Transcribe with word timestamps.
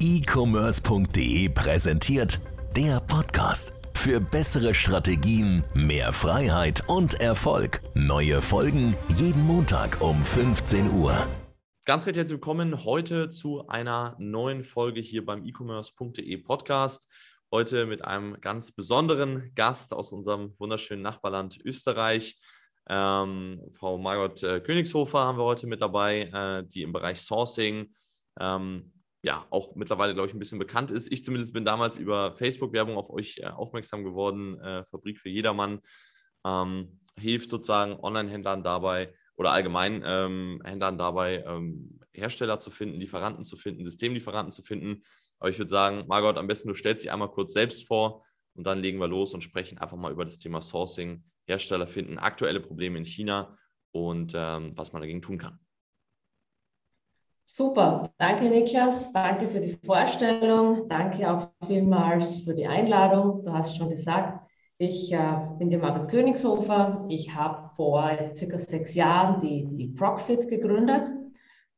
e-commerce.de 0.00 1.50
präsentiert 1.50 2.40
der 2.74 3.00
Podcast. 3.00 3.74
Für 3.92 4.18
bessere 4.18 4.72
Strategien, 4.72 5.62
mehr 5.74 6.14
Freiheit 6.14 6.82
und 6.88 7.20
Erfolg. 7.20 7.82
Neue 7.92 8.40
Folgen 8.40 8.96
jeden 9.14 9.46
Montag 9.46 10.00
um 10.00 10.24
15 10.24 10.90
Uhr. 10.92 11.28
Ganz 11.84 12.06
herzlich 12.06 12.30
willkommen 12.30 12.86
heute 12.86 13.28
zu 13.28 13.68
einer 13.68 14.16
neuen 14.18 14.62
Folge 14.62 15.02
hier 15.02 15.22
beim 15.26 15.44
e-commerce.de 15.44 16.34
Podcast. 16.38 17.06
Heute 17.52 17.84
mit 17.84 18.02
einem 18.02 18.40
ganz 18.40 18.72
besonderen 18.72 19.52
Gast 19.54 19.92
aus 19.92 20.12
unserem 20.12 20.54
wunderschönen 20.58 21.02
Nachbarland 21.02 21.58
Österreich. 21.62 22.40
Ähm, 22.88 23.60
Frau 23.72 23.98
Margot 23.98 24.42
äh, 24.44 24.60
Königshofer 24.60 25.18
haben 25.18 25.36
wir 25.36 25.44
heute 25.44 25.66
mit 25.66 25.82
dabei, 25.82 26.22
äh, 26.32 26.66
die 26.66 26.84
im 26.84 26.92
Bereich 26.94 27.20
Sourcing 27.20 27.92
ähm, 28.40 28.92
ja 29.22 29.46
auch 29.50 29.74
mittlerweile, 29.74 30.14
glaube 30.14 30.28
ich, 30.28 30.34
ein 30.34 30.38
bisschen 30.38 30.58
bekannt 30.58 30.90
ist. 30.90 31.12
Ich 31.12 31.24
zumindest 31.24 31.52
bin 31.52 31.64
damals 31.64 31.96
über 31.96 32.34
Facebook-Werbung 32.36 32.96
auf 32.96 33.10
euch 33.10 33.38
äh, 33.38 33.46
aufmerksam 33.46 34.04
geworden. 34.04 34.58
Äh, 34.60 34.84
Fabrik 34.84 35.18
für 35.18 35.28
jedermann 35.28 35.80
ähm, 36.44 37.00
hilft 37.18 37.50
sozusagen 37.50 37.98
Online-Händlern 38.00 38.62
dabei 38.62 39.12
oder 39.36 39.52
allgemein 39.52 40.02
ähm, 40.04 40.62
Händlern 40.64 40.98
dabei, 40.98 41.44
ähm, 41.46 42.00
Hersteller 42.12 42.60
zu 42.60 42.70
finden, 42.70 42.98
Lieferanten 42.98 43.44
zu 43.44 43.56
finden, 43.56 43.84
Systemlieferanten 43.84 44.52
zu 44.52 44.62
finden. 44.62 45.02
Aber 45.38 45.50
ich 45.50 45.58
würde 45.58 45.70
sagen, 45.70 46.04
Margot, 46.06 46.36
am 46.36 46.46
besten 46.46 46.68
du 46.68 46.74
stellst 46.74 47.02
dich 47.02 47.10
einmal 47.10 47.30
kurz 47.30 47.52
selbst 47.52 47.86
vor 47.86 48.24
und 48.54 48.64
dann 48.64 48.80
legen 48.80 48.98
wir 48.98 49.08
los 49.08 49.32
und 49.34 49.42
sprechen 49.42 49.78
einfach 49.78 49.96
mal 49.96 50.12
über 50.12 50.24
das 50.24 50.38
Thema 50.38 50.60
Sourcing, 50.60 51.24
Hersteller 51.46 51.86
finden, 51.86 52.18
aktuelle 52.18 52.60
Probleme 52.60 52.98
in 52.98 53.04
China 53.04 53.56
und 53.92 54.32
ähm, 54.34 54.72
was 54.76 54.92
man 54.92 55.02
dagegen 55.02 55.22
tun 55.22 55.38
kann. 55.38 55.58
Super, 57.52 58.12
danke 58.18 58.48
Niklas, 58.48 59.12
danke 59.12 59.48
für 59.48 59.60
die 59.60 59.76
Vorstellung, 59.84 60.88
danke 60.88 61.28
auch 61.28 61.48
vielmals 61.66 62.36
für 62.42 62.54
die 62.54 62.68
Einladung. 62.68 63.44
Du 63.44 63.52
hast 63.52 63.76
schon 63.76 63.88
gesagt, 63.88 64.48
ich 64.78 65.12
äh, 65.12 65.18
bin 65.58 65.68
die 65.68 65.76
Margot 65.76 66.08
Königshofer. 66.08 67.04
Ich 67.08 67.34
habe 67.34 67.70
vor 67.74 68.08
jetzt 68.12 68.36
circa 68.36 68.56
sechs 68.56 68.94
Jahren 68.94 69.40
die, 69.40 69.66
die 69.72 69.88
Procfit 69.88 70.48
gegründet. 70.48 71.10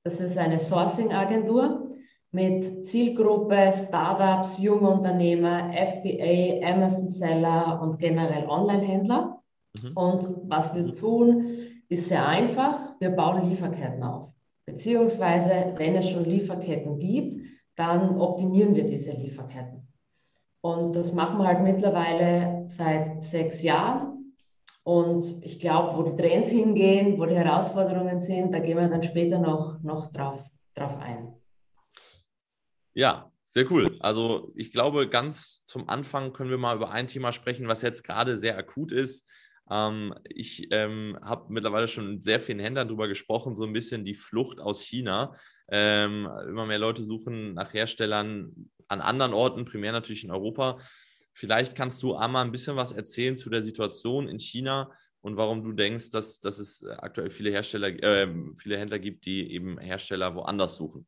Das 0.05 0.21
ist 0.21 0.37
eine 0.37 0.59
Sourcing-Agentur 0.59 1.97
mit 2.33 2.87
Zielgruppe 2.87 3.73
Startups, 3.73 4.59
junge 4.59 4.91
Unternehmer, 4.91 5.73
FBA, 5.73 6.67
Amazon-Seller 6.71 7.81
und 7.81 7.99
generell 7.99 8.47
Online-Händler. 8.47 9.43
Mhm. 9.83 9.97
Und 9.97 10.29
was 10.51 10.75
wir 10.75 10.95
tun, 10.95 11.47
ist 11.89 12.09
sehr 12.09 12.29
einfach. 12.29 12.79
Wir 13.01 13.11
bauen 13.11 13.49
Lieferketten 13.49 14.03
auf. 14.03 14.32
Beziehungsweise, 14.65 15.75
wenn 15.77 15.97
es 15.97 16.09
schon 16.09 16.25
Lieferketten 16.25 16.99
gibt, 16.99 17.43
dann 17.77 18.19
optimieren 18.19 18.75
wir 18.75 18.85
diese 18.85 19.13
Lieferketten. 19.13 19.89
Und 20.61 20.95
das 20.95 21.13
machen 21.13 21.39
wir 21.39 21.47
halt 21.47 21.63
mittlerweile 21.63 22.63
seit 22.67 23.23
sechs 23.23 23.63
Jahren. 23.63 24.37
Und 24.85 25.45
ich 25.45 25.59
glaube, 25.59 25.97
wo 25.99 26.09
die 26.09 26.17
Trends 26.17 26.49
hingehen, 26.49 27.19
wo 27.19 27.27
die 27.27 27.35
Herausforderungen 27.35 28.19
sind, 28.19 28.53
da 28.53 28.61
gehen 28.61 28.79
wir 28.79 28.89
dann 28.89 29.03
später 29.03 29.39
noch, 29.39 29.81
noch 29.83 30.13
drauf, 30.13 30.45
drauf 30.75 30.97
ein. 30.99 31.35
Ja, 32.95 33.31
sehr 33.45 33.71
cool. 33.71 33.97
Also 34.01 34.53
ich 34.55 34.73
glaube, 34.73 35.09
ganz 35.09 35.65
zum 35.67 35.89
Anfang 35.89 36.33
können 36.33 36.51
wir 36.51 36.59
mal 36.59 36.77
über 36.77 36.91
ein 36.91 37.09
Thema 37.09 37.33
sprechen, 37.33 37.69
was 37.69 37.83
jetzt 37.83 38.03
gerade 38.03 38.37
sehr 38.37 38.57
akut 38.57 38.93
ist. 38.93 39.29
Ähm, 39.71 40.15
ich 40.29 40.69
ähm, 40.71 41.19
habe 41.23 41.53
mittlerweile 41.53 41.89
schon 41.89 42.15
mit 42.15 42.25
sehr 42.25 42.41
vielen 42.41 42.61
Händlern 42.61 42.89
darüber 42.89 43.09
gesprochen, 43.09 43.57
so 43.57 43.65
ein 43.65 43.73
bisschen 43.73 44.05
die 44.05 44.15
Flucht 44.15 44.61
aus 44.61 44.83
China. 44.83 45.35
Ähm, 45.69 46.29
immer 46.49 46.67
mehr 46.67 46.79
Leute 46.79 47.03
suchen 47.03 47.55
nach 47.55 47.73
Herstellern 47.73 48.71
an 48.89 49.01
anderen 49.01 49.33
Orten, 49.33 49.65
primär 49.65 49.93
natürlich 49.93 50.25
in 50.25 50.31
Europa. 50.31 50.79
Vielleicht 51.33 51.75
kannst 51.75 52.03
du 52.03 52.15
einmal 52.15 52.45
ein 52.45 52.53
bisschen 52.53 52.77
was 52.77 52.93
erzählen 52.93 53.37
zu 53.37 53.49
der 53.49 53.63
Situation 53.63 54.29
in 54.29 54.39
China 54.39 54.91
und 55.23 55.37
warum 55.37 55.63
du 55.63 55.73
denkst, 55.73 56.11
dass, 56.11 56.41
dass 56.41 56.59
es 56.59 56.85
aktuell 56.85 57.31
viele 57.31 57.51
Hersteller, 57.51 57.89
äh, 57.89 58.29
viele 58.57 58.79
Händler 58.79 58.99
gibt, 58.99 59.25
die 59.25 59.53
eben 59.53 59.79
Hersteller 59.79 60.35
woanders 60.35 60.77
suchen. 60.77 61.07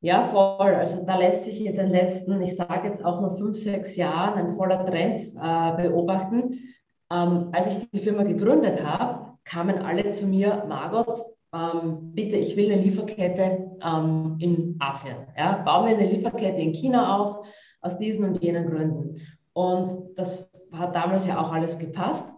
Ja, 0.00 0.24
voll. 0.24 0.74
Also 0.74 1.04
da 1.04 1.18
lässt 1.18 1.42
sich 1.42 1.64
in 1.64 1.74
den 1.74 1.90
letzten, 1.90 2.40
ich 2.40 2.54
sage 2.54 2.86
jetzt 2.86 3.04
auch 3.04 3.20
nur 3.20 3.36
fünf, 3.36 3.56
sechs 3.56 3.96
Jahren 3.96 4.38
ein 4.38 4.56
voller 4.56 4.86
Trend 4.86 5.20
äh, 5.20 5.88
beobachten. 5.88 6.75
Ähm, 7.12 7.50
als 7.52 7.68
ich 7.68 7.90
die 7.90 7.98
Firma 8.00 8.24
gegründet 8.24 8.82
habe, 8.84 9.36
kamen 9.44 9.78
alle 9.78 10.10
zu 10.10 10.26
mir, 10.26 10.64
Margot, 10.68 11.24
ähm, 11.54 12.12
bitte, 12.12 12.36
ich 12.36 12.56
will 12.56 12.70
eine 12.70 12.82
Lieferkette 12.82 13.70
ähm, 13.82 14.36
in 14.40 14.76
Asien. 14.80 15.16
Ja? 15.36 15.62
Bauen 15.64 15.88
wir 15.88 15.96
eine 15.96 16.08
Lieferkette 16.08 16.60
in 16.60 16.72
China 16.72 17.16
auf, 17.16 17.46
aus 17.80 17.96
diesen 17.98 18.24
und 18.24 18.42
jenen 18.42 18.66
Gründen. 18.66 19.20
Und 19.52 20.16
das 20.16 20.50
hat 20.72 20.94
damals 20.94 21.26
ja 21.26 21.40
auch 21.40 21.52
alles 21.52 21.78
gepasst. 21.78 22.28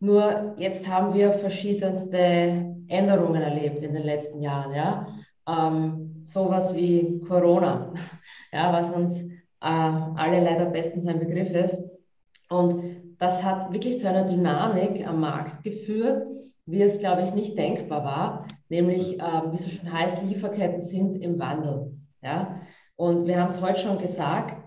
Nur 0.00 0.54
jetzt 0.58 0.86
haben 0.86 1.14
wir 1.14 1.32
verschiedenste 1.32 2.74
Änderungen 2.88 3.42
erlebt 3.42 3.82
in 3.82 3.94
den 3.94 4.04
letzten 4.04 4.40
Jahren. 4.40 4.74
Ja? 4.74 5.06
Ähm, 5.48 6.22
sowas 6.24 6.74
wie 6.74 7.20
Corona, 7.26 7.94
ja, 8.52 8.72
was 8.72 8.90
uns 8.90 9.18
äh, 9.20 9.30
alle 9.60 10.42
leider 10.44 10.66
bestens 10.66 11.06
ein 11.06 11.20
Begriff 11.20 11.50
ist. 11.50 11.90
Und 12.50 13.07
das 13.18 13.42
hat 13.42 13.72
wirklich 13.72 13.98
zu 13.98 14.08
einer 14.08 14.24
Dynamik 14.24 15.06
am 15.06 15.20
Markt 15.20 15.62
geführt, 15.62 16.26
wie 16.66 16.82
es, 16.82 16.98
glaube 16.98 17.22
ich, 17.22 17.34
nicht 17.34 17.58
denkbar 17.58 18.04
war. 18.04 18.46
Nämlich, 18.68 19.18
äh, 19.20 19.42
wie 19.50 19.54
es 19.54 19.64
so 19.64 19.70
schon 19.70 19.92
heißt, 19.92 20.22
Lieferketten 20.22 20.80
sind 20.80 21.16
im 21.16 21.38
Wandel. 21.38 21.96
Ja? 22.22 22.60
Und 22.96 23.26
wir 23.26 23.40
haben 23.40 23.48
es 23.48 23.60
heute 23.60 23.80
schon 23.80 23.98
gesagt, 23.98 24.62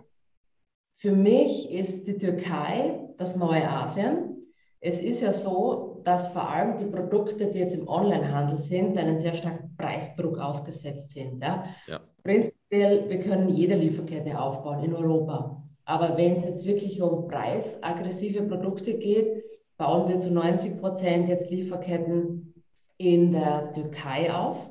für 0.97 1.11
mich 1.11 1.71
ist 1.71 2.07
die 2.07 2.17
Türkei 2.17 2.99
das 3.17 3.35
neue 3.35 3.67
Asien. 3.69 4.47
Es 4.79 4.99
ist 4.99 5.21
ja 5.21 5.33
so, 5.33 6.01
dass 6.03 6.27
vor 6.27 6.49
allem 6.49 6.77
die 6.79 6.85
Produkte, 6.85 7.47
die 7.47 7.59
jetzt 7.59 7.75
im 7.75 7.87
Onlinehandel 7.87 8.57
sind, 8.57 8.97
einen 8.97 9.19
sehr 9.19 9.33
starken 9.33 9.75
Preisdruck 9.77 10.39
ausgesetzt 10.39 11.11
sind. 11.11 11.41
Ja? 11.41 11.65
Ja. 11.87 12.01
Prinzipiell, 12.23 13.09
wir 13.09 13.19
können 13.19 13.49
jede 13.49 13.75
Lieferkette 13.75 14.39
aufbauen 14.39 14.83
in 14.83 14.95
Europa. 14.95 15.63
Aber 15.85 16.17
wenn 16.17 16.35
es 16.35 16.45
jetzt 16.45 16.65
wirklich 16.65 17.01
um 17.01 17.27
preisaggressive 17.27 18.43
Produkte 18.43 18.93
geht, 18.93 19.43
bauen 19.77 20.07
wir 20.07 20.19
zu 20.19 20.31
90 20.31 20.79
Prozent 20.79 21.27
jetzt 21.27 21.49
Lieferketten 21.49 22.53
in 22.97 23.31
der 23.31 23.71
Türkei 23.71 24.33
auf. 24.33 24.69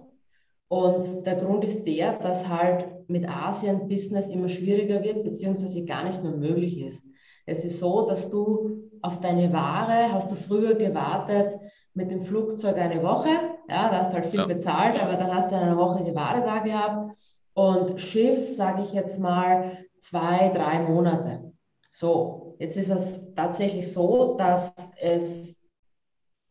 Und 0.69 1.27
der 1.27 1.35
Grund 1.37 1.65
ist 1.65 1.85
der, 1.85 2.19
dass 2.21 2.49
halt 2.49 3.09
mit 3.09 3.29
Asien 3.29 3.89
Business 3.89 4.29
immer 4.29 4.49
schwieriger 4.49 5.03
wird, 5.03 5.25
beziehungsweise 5.25 5.85
gar 5.85 6.05
nicht 6.05 6.23
mehr 6.23 6.33
möglich 6.33 6.81
ist. 6.81 7.05
Es 7.45 7.65
ist 7.65 7.81
so, 7.81 8.07
dass 8.07 8.31
du 8.31 8.89
auf 9.03 9.21
deine 9.21 9.53
Ware 9.53 10.13
hast 10.13 10.31
du 10.31 10.37
früher 10.37 10.75
gewartet 10.75 11.59
mit 11.95 12.11
dem 12.11 12.21
Flugzeug 12.21 12.79
eine 12.79 13.03
Woche. 13.03 13.31
Ja, 13.69 13.89
da 13.91 13.99
hast 13.99 14.11
du 14.11 14.15
halt 14.15 14.27
viel 14.27 14.41
ja. 14.41 14.47
bezahlt, 14.47 15.01
aber 15.01 15.15
dann 15.15 15.35
hast 15.35 15.51
du 15.51 15.57
eine 15.57 15.77
Woche 15.77 16.05
die 16.05 16.15
Ware 16.15 16.43
da 16.43 16.59
gehabt. 16.61 17.11
Und 17.55 18.01
Schiff, 18.01 18.49
sage 18.49 18.83
ich 18.83 18.93
jetzt 18.93 19.19
mal, 19.19 19.79
zwei, 20.03 20.51
drei 20.55 20.81
Monate. 20.81 21.53
So, 21.93 22.57
jetzt 22.59 22.77
ist 22.77 22.91
es 22.91 23.35
tatsächlich 23.35 23.93
so, 23.93 24.37
dass 24.37 24.75
es 25.01 25.57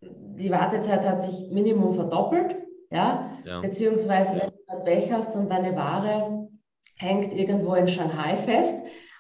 die 0.02 0.52
Wartezeit 0.52 1.02
hat 1.02 1.22
sich 1.22 1.52
Minimum 1.52 1.94
verdoppelt, 1.94 2.56
ja, 2.92 3.32
ja. 3.46 3.60
beziehungsweise 3.62 4.40
wenn 4.40 4.50
du 4.50 4.78
ein 4.78 4.84
Pech 4.84 5.12
hast 5.12 5.36
und 5.36 5.50
deine 5.50 5.76
Ware 5.76 6.48
hängt 6.98 7.34
irgendwo 7.34 7.76
in 7.76 7.88
Shanghai 7.88 8.36
fest, 8.36 8.76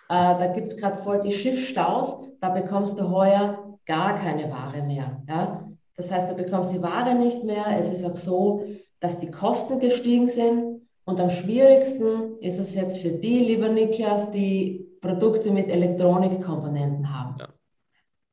äh, 0.09 0.37
da 0.37 0.47
gibt 0.53 0.67
es 0.67 0.77
gerade 0.77 0.97
voll 0.99 1.19
die 1.21 1.31
Schiffstaus, 1.31 2.29
da 2.39 2.49
bekommst 2.49 2.99
du 2.99 3.09
heuer 3.09 3.77
gar 3.85 4.15
keine 4.15 4.49
Ware 4.51 4.83
mehr. 4.83 5.21
Ja? 5.27 5.69
Das 5.95 6.11
heißt, 6.11 6.31
du 6.31 6.35
bekommst 6.35 6.73
die 6.73 6.81
Ware 6.81 7.15
nicht 7.15 7.43
mehr. 7.43 7.65
Es 7.77 7.91
ist 7.91 8.05
auch 8.05 8.15
so, 8.15 8.63
dass 8.99 9.19
die 9.19 9.31
Kosten 9.31 9.79
gestiegen 9.79 10.29
sind. 10.29 10.78
Und 11.09 11.19
am 11.19 11.31
schwierigsten 11.31 12.37
ist 12.39 12.59
es 12.59 12.75
jetzt 12.75 12.99
für 12.99 13.09
die, 13.09 13.39
lieber 13.39 13.67
Niklas, 13.67 14.29
die 14.29 14.95
Produkte 15.01 15.49
mit 15.49 15.67
Elektronikkomponenten 15.67 17.11
haben. 17.11 17.35
Ja. 17.39 17.49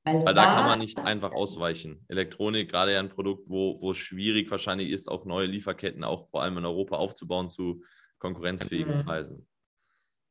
Weil, 0.05 0.17
Weil 0.27 0.35
da, 0.35 0.45
da, 0.45 0.55
kann 0.57 0.67
man 0.67 0.79
nicht 0.81 0.99
einfach 0.99 1.33
ausweichen. 1.33 2.05
Elektronik, 2.09 2.71
gerade 2.71 2.93
ja 2.93 3.01
ein 3.01 3.09
Produkt, 3.09 3.49
wo, 3.49 3.81
wo 3.81 3.93
es 3.93 3.97
schwierig 3.97 4.51
wahrscheinlich 4.51 4.91
ist, 4.91 5.09
auch 5.09 5.25
neue 5.25 5.47
Lieferketten, 5.47 6.05
auch 6.05 6.29
vor 6.29 6.43
allem 6.43 6.59
in 6.59 6.67
Europa 6.67 6.97
aufzubauen 6.97 7.49
zu 7.49 7.81
konkurrenzfähigen 8.19 8.99
mhm. 8.99 9.05
Preisen. 9.07 9.49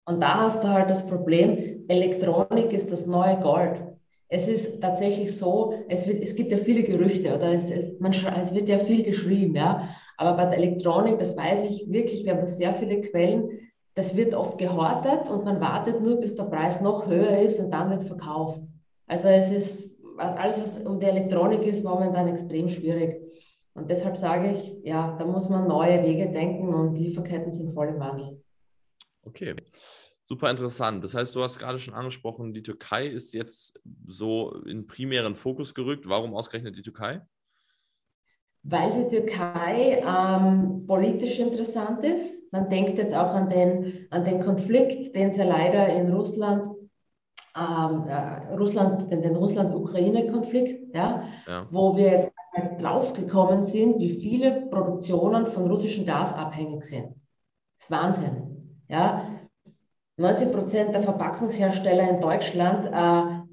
Und 0.06 0.22
da 0.22 0.42
hast 0.42 0.64
du 0.64 0.68
halt 0.68 0.88
das 0.88 1.10
Problem, 1.10 1.86
Elektronik 1.88 2.72
ist 2.74 2.92
das 2.92 3.08
neue 3.08 3.40
Gold. 3.40 3.81
Es 4.27 4.48
ist 4.48 4.81
tatsächlich 4.81 5.38
so, 5.38 5.74
es, 5.88 6.07
wird, 6.07 6.24
es 6.24 6.36
gibt 6.36 6.51
ja 6.51 6.57
viele 6.57 6.83
Gerüchte 6.83 7.36
oder 7.36 7.54
es, 7.54 7.69
es, 7.69 8.00
man, 8.00 8.12
es 8.12 8.54
wird 8.54 8.69
ja 8.69 8.80
viel 8.80 9.04
geschrieben, 9.04 9.56
ja. 9.56 9.89
Aber 10.18 10.36
bei 10.38 10.45
der 10.45 10.57
Elektronik, 10.57 11.19
das 11.19 11.38
weiß 11.38 11.66
ich 11.66 11.92
wirklich, 11.92 12.25
wir 12.25 12.36
haben 12.36 12.45
sehr 12.45 12.74
viele 12.74 13.01
Quellen, 13.01 13.50
das 13.94 14.16
wird 14.16 14.33
oft 14.33 14.57
gehortet 14.57 15.30
und 15.30 15.45
man 15.45 15.62
wartet 15.62 16.01
nur, 16.01 16.18
bis 16.18 16.36
der 16.36 16.44
Preis 16.44 16.81
noch 16.81 17.07
höher 17.07 17.39
ist 17.39 17.60
und 17.60 17.72
dann 17.72 17.89
wird 17.89 18.04
verkauft. 18.04 18.62
Also 19.07 19.27
es 19.27 19.51
ist 19.51 19.95
alles, 20.18 20.62
was 20.62 20.80
um 20.86 21.00
die 21.00 21.06
Elektronik 21.06 21.63
ist, 21.63 21.83
momentan 21.83 22.27
extrem 22.27 22.68
schwierig. 22.68 23.22
Und 23.74 23.89
deshalb 23.89 24.18
sage 24.18 24.51
ich, 24.51 24.74
ja, 24.83 25.16
da 25.18 25.25
muss 25.25 25.50
man 25.50 25.68
neue 25.68 26.01
Wege 26.04 26.31
denken 26.31 26.74
und 26.74 26.98
Lieferketten 26.98 27.51
sind 27.51 27.74
voll 27.74 27.89
im 27.89 28.00
Wandel. 28.00 28.42
Okay. 29.24 29.56
Super 30.27 30.50
interessant. 30.50 31.04
Das 31.04 31.13
heißt, 31.13 31.36
du 31.36 31.44
hast 31.44 31.60
gerade 31.60 31.77
schon 31.77 31.94
angesprochen, 31.94 32.51
die 32.51 32.63
Türkei 32.63 33.06
ist 33.06 33.36
jetzt 33.36 33.80
so 34.07 34.56
in 34.66 34.88
primären 34.88 35.36
Fokus 35.36 35.75
gerückt. 35.75 36.10
Warum 36.10 36.33
ausgerechnet 36.33 36.75
die 36.75 36.81
Türkei? 36.81 37.22
Weil 38.63 39.04
die 39.04 39.16
Türkei 39.16 40.04
ähm, 40.04 40.86
politisch 40.88 41.38
interessant 41.38 42.04
ist. 42.04 42.51
Man 42.51 42.72
denkt 42.72 42.98
jetzt 42.98 43.13
auch 43.13 43.36
an 43.36 43.50
den, 43.50 44.07
an 44.10 44.25
den 44.25 44.42
Konflikt, 44.42 45.16
den 45.16 45.27
es 45.27 45.38
ja 45.38 45.45
leider 45.45 45.89
in 45.89 46.12
Russland, 46.12 46.66
ähm, 47.56 48.07
äh, 48.07 48.56
Russland 48.56 49.12
den 49.12 49.36
Russland-Ukraine-Konflikt, 49.36 50.95
ja, 50.95 51.24
ja, 51.48 51.68
wo 51.69 51.95
wir 51.95 52.12
jetzt 52.12 52.31
draufgekommen 52.81 53.63
sind, 53.63 54.00
wie 54.00 54.19
viele 54.19 54.68
Produktionen 54.72 55.45
von 55.45 55.68
russischem 55.68 56.07
Gas 56.07 56.33
abhängig 56.33 56.83
sind. 56.83 57.10
Das 57.77 57.83
ist 57.83 57.92
Wahnsinn. 57.92 58.81
Ja, 58.88 59.35
90 60.18 60.54
Prozent 60.54 60.94
der 60.94 61.04
Verpackungshersteller 61.04 62.10
in 62.10 62.22
Deutschland 62.22 62.88
äh, 62.88 63.46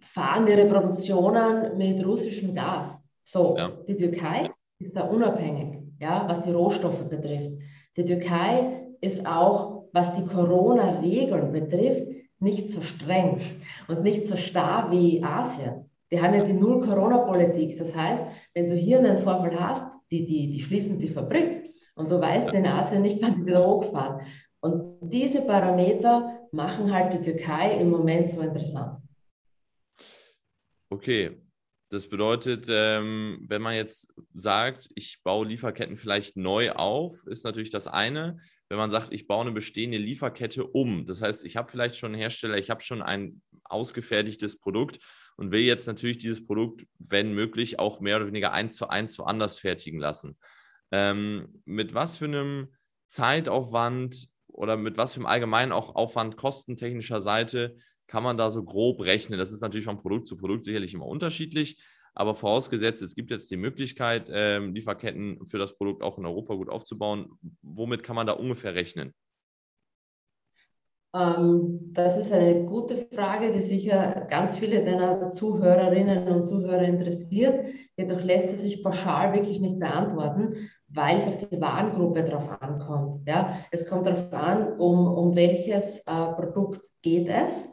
fahren 0.00 0.46
ihre 0.46 0.66
Produktionen 0.66 1.78
mit 1.78 2.04
russischem 2.04 2.54
Gas. 2.54 3.02
So, 3.22 3.56
ja. 3.56 3.70
die 3.88 3.96
Türkei 3.96 4.50
ist 4.78 4.96
da 4.96 5.02
unabhängig, 5.02 5.78
ja, 5.98 6.24
was 6.28 6.42
die 6.42 6.52
Rohstoffe 6.52 7.08
betrifft. 7.08 7.52
Die 7.96 8.04
Türkei 8.04 8.86
ist 9.00 9.26
auch, 9.26 9.84
was 9.92 10.14
die 10.14 10.26
Corona-Regeln 10.26 11.52
betrifft, 11.52 12.06
nicht 12.38 12.70
so 12.70 12.80
streng 12.80 13.40
und 13.88 14.02
nicht 14.02 14.26
so 14.26 14.36
starr 14.36 14.90
wie 14.90 15.22
Asien. 15.22 15.90
Die 16.10 16.20
haben 16.20 16.34
ja 16.34 16.42
die 16.42 16.54
Null-Corona-Politik. 16.54 17.78
Das 17.78 17.94
heißt, 17.94 18.24
wenn 18.54 18.68
du 18.68 18.76
hier 18.76 18.98
einen 18.98 19.18
Vorfall 19.18 19.58
hast, 19.58 19.84
die, 20.10 20.24
die, 20.26 20.50
die 20.50 20.60
schließen 20.60 20.98
die 20.98 21.08
Fabrik 21.08 21.74
und 21.94 22.10
du 22.10 22.20
weißt 22.20 22.48
in 22.50 22.66
Asien 22.66 23.02
nicht, 23.02 23.22
wann 23.22 23.36
die 23.36 23.46
wieder 23.46 23.64
hochfahren. 23.64 24.22
Und 24.60 24.98
diese 25.00 25.42
Parameter 25.42 26.48
machen 26.52 26.92
halt 26.92 27.14
die 27.14 27.22
Türkei 27.22 27.78
im 27.80 27.90
Moment 27.90 28.28
so 28.28 28.40
interessant. 28.40 29.00
Okay, 30.90 31.40
das 31.90 32.08
bedeutet, 32.08 32.66
ähm, 32.68 33.44
wenn 33.48 33.62
man 33.62 33.74
jetzt 33.74 34.12
sagt, 34.34 34.88
ich 34.94 35.22
baue 35.24 35.46
Lieferketten 35.46 35.96
vielleicht 35.96 36.36
neu 36.36 36.72
auf, 36.72 37.26
ist 37.26 37.44
natürlich 37.44 37.70
das 37.70 37.86
eine. 37.88 38.38
Wenn 38.68 38.78
man 38.78 38.90
sagt, 38.90 39.12
ich 39.12 39.26
baue 39.26 39.42
eine 39.42 39.52
bestehende 39.52 39.98
Lieferkette 39.98 40.64
um, 40.64 41.06
das 41.06 41.22
heißt, 41.22 41.44
ich 41.44 41.56
habe 41.56 41.70
vielleicht 41.70 41.96
schon 41.96 42.12
einen 42.12 42.20
Hersteller, 42.20 42.58
ich 42.58 42.70
habe 42.70 42.80
schon 42.82 43.02
ein 43.02 43.42
ausgefertigtes 43.64 44.58
Produkt 44.58 45.00
und 45.36 45.50
will 45.50 45.62
jetzt 45.62 45.86
natürlich 45.86 46.18
dieses 46.18 46.46
Produkt, 46.46 46.86
wenn 46.98 47.34
möglich, 47.34 47.78
auch 47.78 48.00
mehr 48.00 48.16
oder 48.16 48.26
weniger 48.26 48.52
eins 48.52 48.76
zu 48.76 48.88
eins 48.88 49.18
woanders 49.18 49.58
fertigen 49.58 49.98
lassen. 49.98 50.36
Ähm, 50.92 51.62
mit 51.64 51.94
was 51.94 52.18
für 52.18 52.26
einem 52.26 52.68
Zeitaufwand 53.08 54.28
oder 54.60 54.76
mit 54.76 54.98
was 54.98 55.14
für 55.14 55.20
einem 55.20 55.26
allgemeinen 55.26 55.72
auch 55.72 55.94
Aufwand 55.94 56.36
kostentechnischer 56.36 57.22
Seite 57.22 57.76
kann 58.06 58.22
man 58.22 58.36
da 58.36 58.50
so 58.50 58.62
grob 58.62 59.00
rechnen? 59.00 59.38
Das 59.38 59.52
ist 59.52 59.62
natürlich 59.62 59.86
von 59.86 60.02
Produkt 60.02 60.26
zu 60.28 60.36
Produkt 60.36 60.64
sicherlich 60.64 60.92
immer 60.92 61.06
unterschiedlich, 61.06 61.82
aber 62.12 62.34
vorausgesetzt, 62.34 63.02
es 63.02 63.14
gibt 63.14 63.30
jetzt 63.30 63.50
die 63.50 63.56
Möglichkeit, 63.56 64.28
äh, 64.28 64.58
Lieferketten 64.58 65.46
für 65.46 65.56
das 65.56 65.76
Produkt 65.76 66.02
auch 66.02 66.18
in 66.18 66.26
Europa 66.26 66.54
gut 66.54 66.68
aufzubauen. 66.68 67.38
Womit 67.62 68.02
kann 68.02 68.16
man 68.16 68.26
da 68.26 68.34
ungefähr 68.34 68.74
rechnen? 68.74 69.14
Ähm, 71.14 71.92
das 71.94 72.18
ist 72.18 72.30
eine 72.30 72.66
gute 72.66 72.98
Frage, 73.14 73.52
die 73.52 73.62
sicher 73.62 74.26
ganz 74.28 74.58
viele 74.58 74.84
deiner 74.84 75.32
Zuhörerinnen 75.32 76.28
und 76.28 76.42
Zuhörer 76.42 76.82
interessiert. 76.82 77.66
Jedoch 77.96 78.20
lässt 78.20 78.50
sie 78.50 78.56
sich 78.56 78.82
pauschal 78.82 79.32
wirklich 79.32 79.60
nicht 79.60 79.80
beantworten, 79.80 80.68
weil 80.92 81.16
es 81.16 81.28
auf 81.28 81.38
die 81.48 81.60
Warengruppe 81.60 82.24
drauf 82.24 82.48
ankommt. 82.60 83.26
Ja? 83.26 83.58
Es 83.70 83.88
kommt 83.88 84.06
darauf 84.06 84.32
an, 84.32 84.78
um, 84.78 85.06
um 85.06 85.34
welches 85.34 85.98
äh, 86.06 86.26
Produkt 86.36 86.80
geht 87.02 87.28
es. 87.28 87.68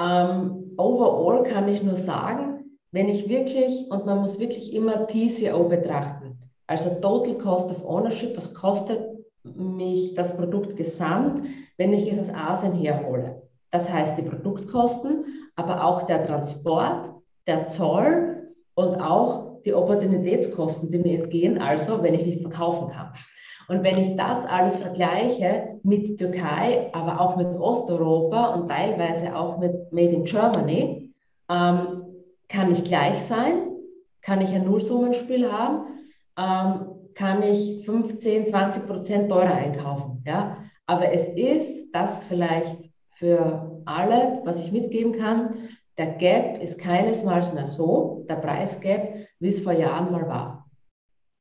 Ähm, 0.00 0.74
overall 0.76 1.42
kann 1.42 1.68
ich 1.68 1.82
nur 1.82 1.96
sagen, 1.96 2.78
wenn 2.92 3.08
ich 3.08 3.28
wirklich, 3.28 3.90
und 3.90 4.06
man 4.06 4.18
muss 4.18 4.38
wirklich 4.38 4.72
immer 4.74 5.06
TCO 5.06 5.68
betrachten, 5.68 6.38
also 6.66 7.00
Total 7.00 7.34
Cost 7.34 7.70
of 7.70 7.84
Ownership, 7.84 8.36
was 8.36 8.54
kostet 8.54 9.00
mich 9.42 10.14
das 10.14 10.36
Produkt 10.36 10.76
gesamt, 10.76 11.46
wenn 11.76 11.92
ich 11.92 12.08
es 12.10 12.18
aus 12.18 12.34
Asien 12.34 12.74
herhole. 12.74 13.42
Das 13.70 13.92
heißt 13.92 14.18
die 14.18 14.22
Produktkosten, 14.22 15.24
aber 15.56 15.84
auch 15.84 16.04
der 16.04 16.26
Transport, 16.26 17.14
der 17.46 17.66
Zoll 17.66 18.54
und 18.74 19.00
auch 19.00 19.49
die 19.64 19.74
Opportunitätskosten, 19.74 20.90
die 20.90 20.98
mir 20.98 21.22
entgehen, 21.22 21.58
also 21.58 22.02
wenn 22.02 22.14
ich 22.14 22.26
nicht 22.26 22.42
verkaufen 22.42 22.88
kann. 22.88 23.12
Und 23.68 23.84
wenn 23.84 23.98
ich 23.98 24.16
das 24.16 24.44
alles 24.46 24.80
vergleiche 24.80 25.78
mit 25.84 26.18
Türkei, 26.18 26.90
aber 26.92 27.20
auch 27.20 27.36
mit 27.36 27.46
Osteuropa 27.46 28.54
und 28.54 28.68
teilweise 28.68 29.36
auch 29.36 29.58
mit 29.58 29.92
Made 29.92 30.08
in 30.08 30.24
Germany, 30.24 31.14
ähm, 31.48 32.02
kann 32.48 32.72
ich 32.72 32.82
gleich 32.82 33.20
sein, 33.22 33.68
kann 34.22 34.40
ich 34.40 34.50
ein 34.50 34.64
Nullsummenspiel 34.64 35.50
haben, 35.50 35.86
ähm, 36.36 36.86
kann 37.14 37.42
ich 37.42 37.84
15, 37.84 38.46
20 38.46 38.86
Prozent 38.88 39.28
teurer 39.30 39.54
einkaufen. 39.54 40.24
Ja? 40.26 40.56
Aber 40.86 41.12
es 41.12 41.28
ist 41.28 41.92
das 41.92 42.24
vielleicht 42.24 42.90
für 43.14 43.80
alle, 43.84 44.40
was 44.44 44.58
ich 44.58 44.72
mitgeben 44.72 45.12
kann. 45.12 45.68
Der 45.96 46.06
Gap 46.06 46.60
ist 46.60 46.80
keinesmals 46.80 47.52
mehr 47.52 47.66
so, 47.66 48.24
der 48.28 48.36
Preisgap, 48.36 49.19
wie 49.40 49.48
es 49.48 49.60
vor 49.60 49.72
Jahren 49.72 50.12
mal 50.12 50.28
war. 50.28 50.70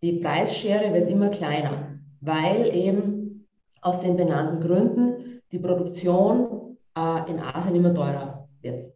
Die 0.02 0.14
Preisschere 0.14 0.94
wird 0.94 1.10
immer 1.10 1.30
kleiner, 1.30 2.00
weil 2.22 2.74
eben 2.74 3.48
aus 3.82 4.02
den 4.02 4.18
benannten 4.18 4.62
Gründen 4.62 5.42
die 5.52 5.60
Produktion 5.60 6.78
äh, 6.98 7.30
in 7.30 7.40
Asien 7.40 7.76
immer 7.76 7.94
teurer 7.94 8.48
wird. 8.62 8.94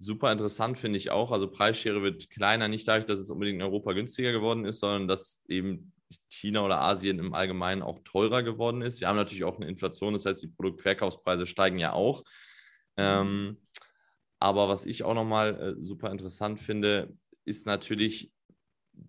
Super 0.00 0.30
interessant 0.30 0.78
finde 0.78 0.96
ich 0.96 1.10
auch. 1.10 1.32
Also 1.32 1.50
Preisschere 1.50 2.02
wird 2.02 2.30
kleiner, 2.30 2.68
nicht 2.68 2.86
dadurch, 2.86 3.06
dass 3.06 3.18
es 3.18 3.30
unbedingt 3.30 3.56
in 3.56 3.66
Europa 3.66 3.92
günstiger 3.92 4.30
geworden 4.30 4.64
ist, 4.64 4.78
sondern 4.78 5.08
dass 5.08 5.42
eben 5.48 5.92
China 6.30 6.64
oder 6.64 6.80
Asien 6.80 7.18
im 7.18 7.34
Allgemeinen 7.34 7.82
auch 7.82 7.98
teurer 8.04 8.44
geworden 8.44 8.80
ist. 8.80 9.00
Wir 9.00 9.08
haben 9.08 9.16
natürlich 9.16 9.44
auch 9.44 9.56
eine 9.56 9.66
Inflation, 9.66 10.12
das 10.12 10.24
heißt, 10.24 10.42
die 10.42 10.48
Produktverkaufspreise 10.48 11.46
steigen 11.46 11.78
ja 11.78 11.92
auch. 11.92 12.22
Ähm, 12.96 13.58
aber 14.40 14.68
was 14.68 14.86
ich 14.86 15.02
auch 15.02 15.14
nochmal 15.14 15.76
äh, 15.78 15.84
super 15.84 16.12
interessant 16.12 16.60
finde, 16.60 17.16
ist 17.48 17.66
natürlich, 17.66 18.32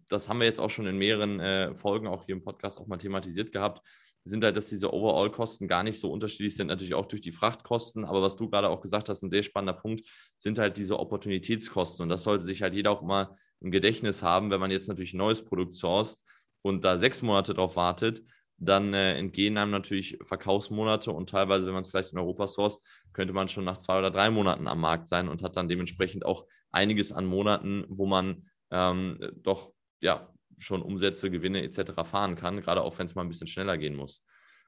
das 0.07 0.29
haben 0.29 0.39
wir 0.39 0.47
jetzt 0.47 0.59
auch 0.59 0.69
schon 0.69 0.87
in 0.87 0.97
mehreren 0.97 1.39
äh, 1.39 1.75
Folgen 1.75 2.07
auch 2.07 2.25
hier 2.25 2.35
im 2.35 2.43
Podcast 2.43 2.79
auch 2.79 2.87
mal 2.87 2.97
thematisiert 2.97 3.51
gehabt, 3.51 3.81
sind 4.23 4.43
halt, 4.43 4.57
dass 4.57 4.69
diese 4.69 4.93
Overall-Kosten 4.93 5.67
gar 5.67 5.83
nicht 5.83 5.99
so 5.99 6.11
unterschiedlich 6.11 6.55
sind, 6.55 6.67
natürlich 6.67 6.93
auch 6.93 7.05
durch 7.05 7.21
die 7.21 7.31
Frachtkosten. 7.31 8.05
Aber 8.05 8.21
was 8.21 8.35
du 8.35 8.49
gerade 8.49 8.69
auch 8.69 8.81
gesagt 8.81 9.09
hast, 9.09 9.23
ein 9.23 9.29
sehr 9.29 9.43
spannender 9.43 9.79
Punkt, 9.79 10.05
sind 10.37 10.59
halt 10.59 10.77
diese 10.77 10.99
Opportunitätskosten. 10.99 12.03
Und 12.03 12.09
das 12.09 12.23
sollte 12.23 12.43
sich 12.43 12.61
halt 12.61 12.73
jeder 12.73 12.91
auch 12.91 13.01
mal 13.01 13.35
im 13.61 13.71
Gedächtnis 13.71 14.23
haben, 14.23 14.51
wenn 14.51 14.59
man 14.59 14.71
jetzt 14.71 14.87
natürlich 14.87 15.13
ein 15.13 15.17
neues 15.17 15.43
Produkt 15.43 15.75
sourced 15.75 16.23
und 16.61 16.83
da 16.83 16.97
sechs 16.97 17.21
Monate 17.21 17.53
drauf 17.53 17.75
wartet, 17.75 18.21
dann 18.57 18.93
äh, 18.93 19.15
entgehen 19.17 19.57
einem 19.57 19.71
natürlich 19.71 20.17
Verkaufsmonate 20.21 21.11
und 21.11 21.29
teilweise, 21.29 21.65
wenn 21.65 21.73
man 21.73 21.83
es 21.83 21.89
vielleicht 21.89 22.11
in 22.11 22.19
Europa 22.19 22.47
sourced, 22.47 22.81
könnte 23.13 23.33
man 23.33 23.47
schon 23.47 23.63
nach 23.63 23.77
zwei 23.77 23.97
oder 23.99 24.11
drei 24.11 24.29
Monaten 24.29 24.67
am 24.67 24.81
Markt 24.81 25.07
sein 25.07 25.29
und 25.29 25.41
hat 25.41 25.55
dann 25.55 25.69
dementsprechend 25.69 26.25
auch 26.25 26.45
einiges 26.71 27.11
an 27.11 27.25
Monaten, 27.25 27.85
wo 27.89 28.05
man 28.05 28.49
ähm, 28.71 29.19
doch 29.43 29.73
ja 30.01 30.29
schon 30.57 30.81
Umsätze, 30.81 31.31
Gewinne 31.31 31.63
etc. 31.63 32.03
fahren 32.03 32.35
kann, 32.35 32.61
gerade 32.61 32.83
auch 32.83 32.97
wenn 32.99 33.05
es 33.05 33.15
mal 33.15 33.23
ein 33.23 33.29
bisschen 33.29 33.47
schneller 33.47 33.77
gehen 33.77 33.95
muss. 33.95 34.25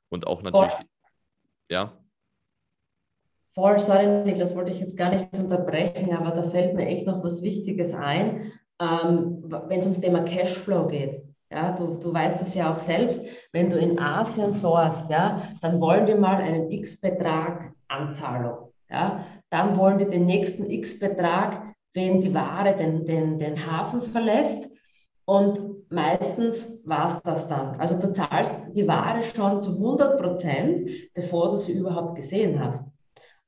Und 0.09 0.27
auch 0.27 0.41
natürlich, 0.41 0.71
Voll. 0.71 0.85
ja. 1.69 1.97
Voll, 3.53 3.79
sorry, 3.79 4.07
Niklas, 4.23 4.55
wollte 4.55 4.71
ich 4.71 4.79
jetzt 4.79 4.97
gar 4.97 5.09
nicht 5.09 5.27
unterbrechen, 5.37 6.15
aber 6.15 6.31
da 6.31 6.43
fällt 6.43 6.73
mir 6.73 6.85
echt 6.85 7.05
noch 7.05 7.23
was 7.23 7.43
Wichtiges 7.43 7.93
ein, 7.93 8.53
ähm, 8.79 9.43
wenn 9.43 9.79
es 9.79 9.85
ums 9.85 9.99
Thema 9.99 10.23
Cashflow 10.23 10.87
geht. 10.87 11.23
Ja, 11.51 11.73
du, 11.73 11.95
du 11.95 12.13
weißt 12.13 12.39
das 12.39 12.55
ja 12.55 12.73
auch 12.73 12.79
selbst, 12.79 13.25
wenn 13.51 13.69
du 13.69 13.77
in 13.77 13.99
Asien 13.99 14.53
sourst, 14.53 15.09
ja, 15.09 15.41
dann 15.61 15.81
wollen 15.81 16.05
die 16.05 16.15
mal 16.15 16.37
einen 16.37 16.71
X-Betrag 16.71 17.73
Anzahlung. 17.89 18.71
Ja, 18.89 19.25
dann 19.49 19.77
wollen 19.77 19.97
die 19.99 20.05
den 20.05 20.25
nächsten 20.25 20.69
X-Betrag, 20.69 21.70
wenn 21.93 22.21
die 22.21 22.33
Ware 22.33 22.75
den, 22.75 23.05
den, 23.05 23.39
den 23.39 23.65
Hafen 23.65 24.01
verlässt. 24.01 24.69
Und 25.25 25.89
meistens 25.89 26.79
war 26.85 27.07
es 27.07 27.21
das 27.21 27.47
dann. 27.47 27.79
Also 27.79 27.99
du 27.99 28.11
zahlst 28.11 28.53
die 28.75 28.87
Ware 28.87 29.21
schon 29.23 29.61
zu 29.61 29.77
100 29.77 30.19
Prozent, 30.19 30.89
bevor 31.13 31.51
du 31.51 31.57
sie 31.57 31.73
überhaupt 31.73 32.15
gesehen 32.15 32.59
hast. 32.63 32.87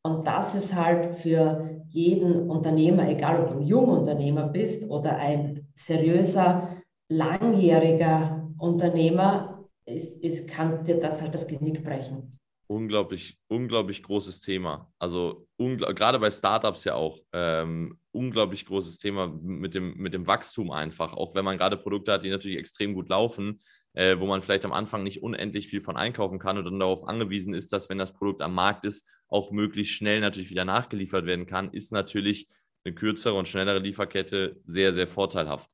Und 0.04 0.28
das 0.28 0.54
ist 0.56 0.76
halt 0.76 1.16
für 1.16 1.82
jeden 1.90 2.50
Unternehmer, 2.50 3.08
egal 3.08 3.42
ob 3.42 3.52
du 3.52 3.60
ein 3.60 3.68
Jungunternehmer 3.68 4.48
bist 4.48 4.90
oder 4.90 5.18
ein 5.18 5.68
seriöser, 5.76 6.70
langjähriger 7.10 8.50
Unternehmer, 8.58 9.66
ist, 9.86 10.22
ist, 10.24 10.48
kann 10.48 10.84
dir 10.86 11.00
das 11.00 11.22
halt 11.22 11.34
das 11.34 11.48
Genick 11.48 11.84
brechen. 11.84 12.40
Unglaublich, 12.74 13.38
unglaublich 13.50 14.02
großes 14.02 14.42
Thema. 14.42 14.92
Also 14.98 15.48
gerade 15.60 16.18
bei 16.18 16.32
Startups 16.32 16.86
ja 16.86 16.96
auch. 16.96 17.20
Ähm, 17.32 18.00
unglaublich 18.12 18.66
großes 18.66 18.98
Thema 18.98 19.28
mit 19.28 19.76
dem, 19.76 19.96
mit 19.96 20.16
dem 20.16 20.26
Wachstum 20.26 20.72
einfach. 20.72 21.14
Auch 21.14 21.36
wenn 21.36 21.46
man 21.46 21.60
gerade 21.60 21.78
Produkte 21.78 22.12
hat, 22.12 22.24
die 22.24 22.32
natürlich 22.32 22.58
extrem 22.58 22.96
gut 22.96 23.10
laufen, 23.10 23.62
äh, 23.94 24.20
wo 24.20 24.26
man 24.26 24.42
vielleicht 24.42 24.66
am 24.66 24.74
Anfang 24.74 25.04
nicht 25.04 25.22
unendlich 25.22 25.68
viel 25.68 25.82
von 25.82 25.98
einkaufen 25.98 26.40
kann 26.40 26.58
und 26.58 26.66
dann 26.66 26.80
darauf 26.80 27.08
angewiesen 27.08 27.54
ist, 27.54 27.72
dass 27.74 27.90
wenn 27.90 28.00
das 28.00 28.12
Produkt 28.12 28.42
am 28.42 28.56
Markt 28.56 28.86
ist, 28.86 29.08
auch 29.28 29.52
möglichst 29.52 29.94
schnell 29.94 30.20
natürlich 30.20 30.50
wieder 30.50 30.66
nachgeliefert 30.66 31.28
werden 31.28 31.46
kann, 31.46 31.70
ist 31.70 31.92
natürlich 31.92 32.52
eine 32.86 32.96
kürzere 32.96 33.36
und 33.36 33.48
schnellere 33.48 33.78
Lieferkette 33.78 34.60
sehr, 34.66 34.94
sehr 34.94 35.06
vorteilhaft. 35.06 35.70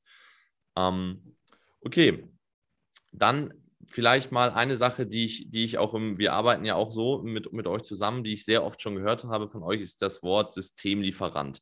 Ähm, 0.76 1.38
okay, 1.80 2.28
dann 3.14 3.54
vielleicht 3.90 4.32
mal 4.32 4.52
eine 4.52 4.76
Sache, 4.76 5.06
die 5.06 5.26
ich, 5.26 5.50
die 5.50 5.64
ich 5.64 5.78
auch 5.78 5.94
im, 5.94 6.18
wir 6.18 6.34
arbeiten 6.34 6.66
ja 6.66 6.76
auch 6.76 6.92
so 6.92 7.22
mit, 7.24 7.52
mit 7.54 7.68
euch 7.68 7.84
zusammen, 7.84 8.24
die 8.24 8.34
ich 8.34 8.46
sehr 8.46 8.64
oft 8.64 8.82
schon 8.82 8.96
gehört 8.96 9.26
habe 9.26 9.48
von 9.48 9.64
euch, 9.64 9.82
ist 9.82 10.02
das 10.02 10.24
Wort 10.24 10.54
Systemlieferant. 10.54 11.62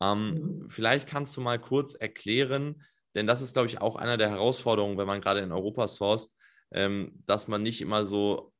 Ähm, 0.00 0.34
mhm. 0.34 0.70
Vielleicht 0.70 1.08
kannst 1.08 1.36
du 1.36 1.40
mal 1.40 1.58
kurz 1.58 1.94
erklären, 1.94 2.82
denn 3.14 3.26
das 3.26 3.42
ist, 3.42 3.54
glaube 3.54 3.68
ich, 3.68 3.80
auch 3.80 3.96
einer 3.96 4.16
der 4.16 4.30
Herausforderungen, 4.30 4.98
wenn 4.98 5.06
man 5.06 5.20
gerade 5.20 5.40
in 5.40 5.52
Europa 5.52 5.88
sourced, 5.88 6.32
ähm, 6.72 7.12
dass 7.26 7.48
man 7.48 7.62
nicht 7.62 7.80
immer 7.80 8.04
so 8.04 8.52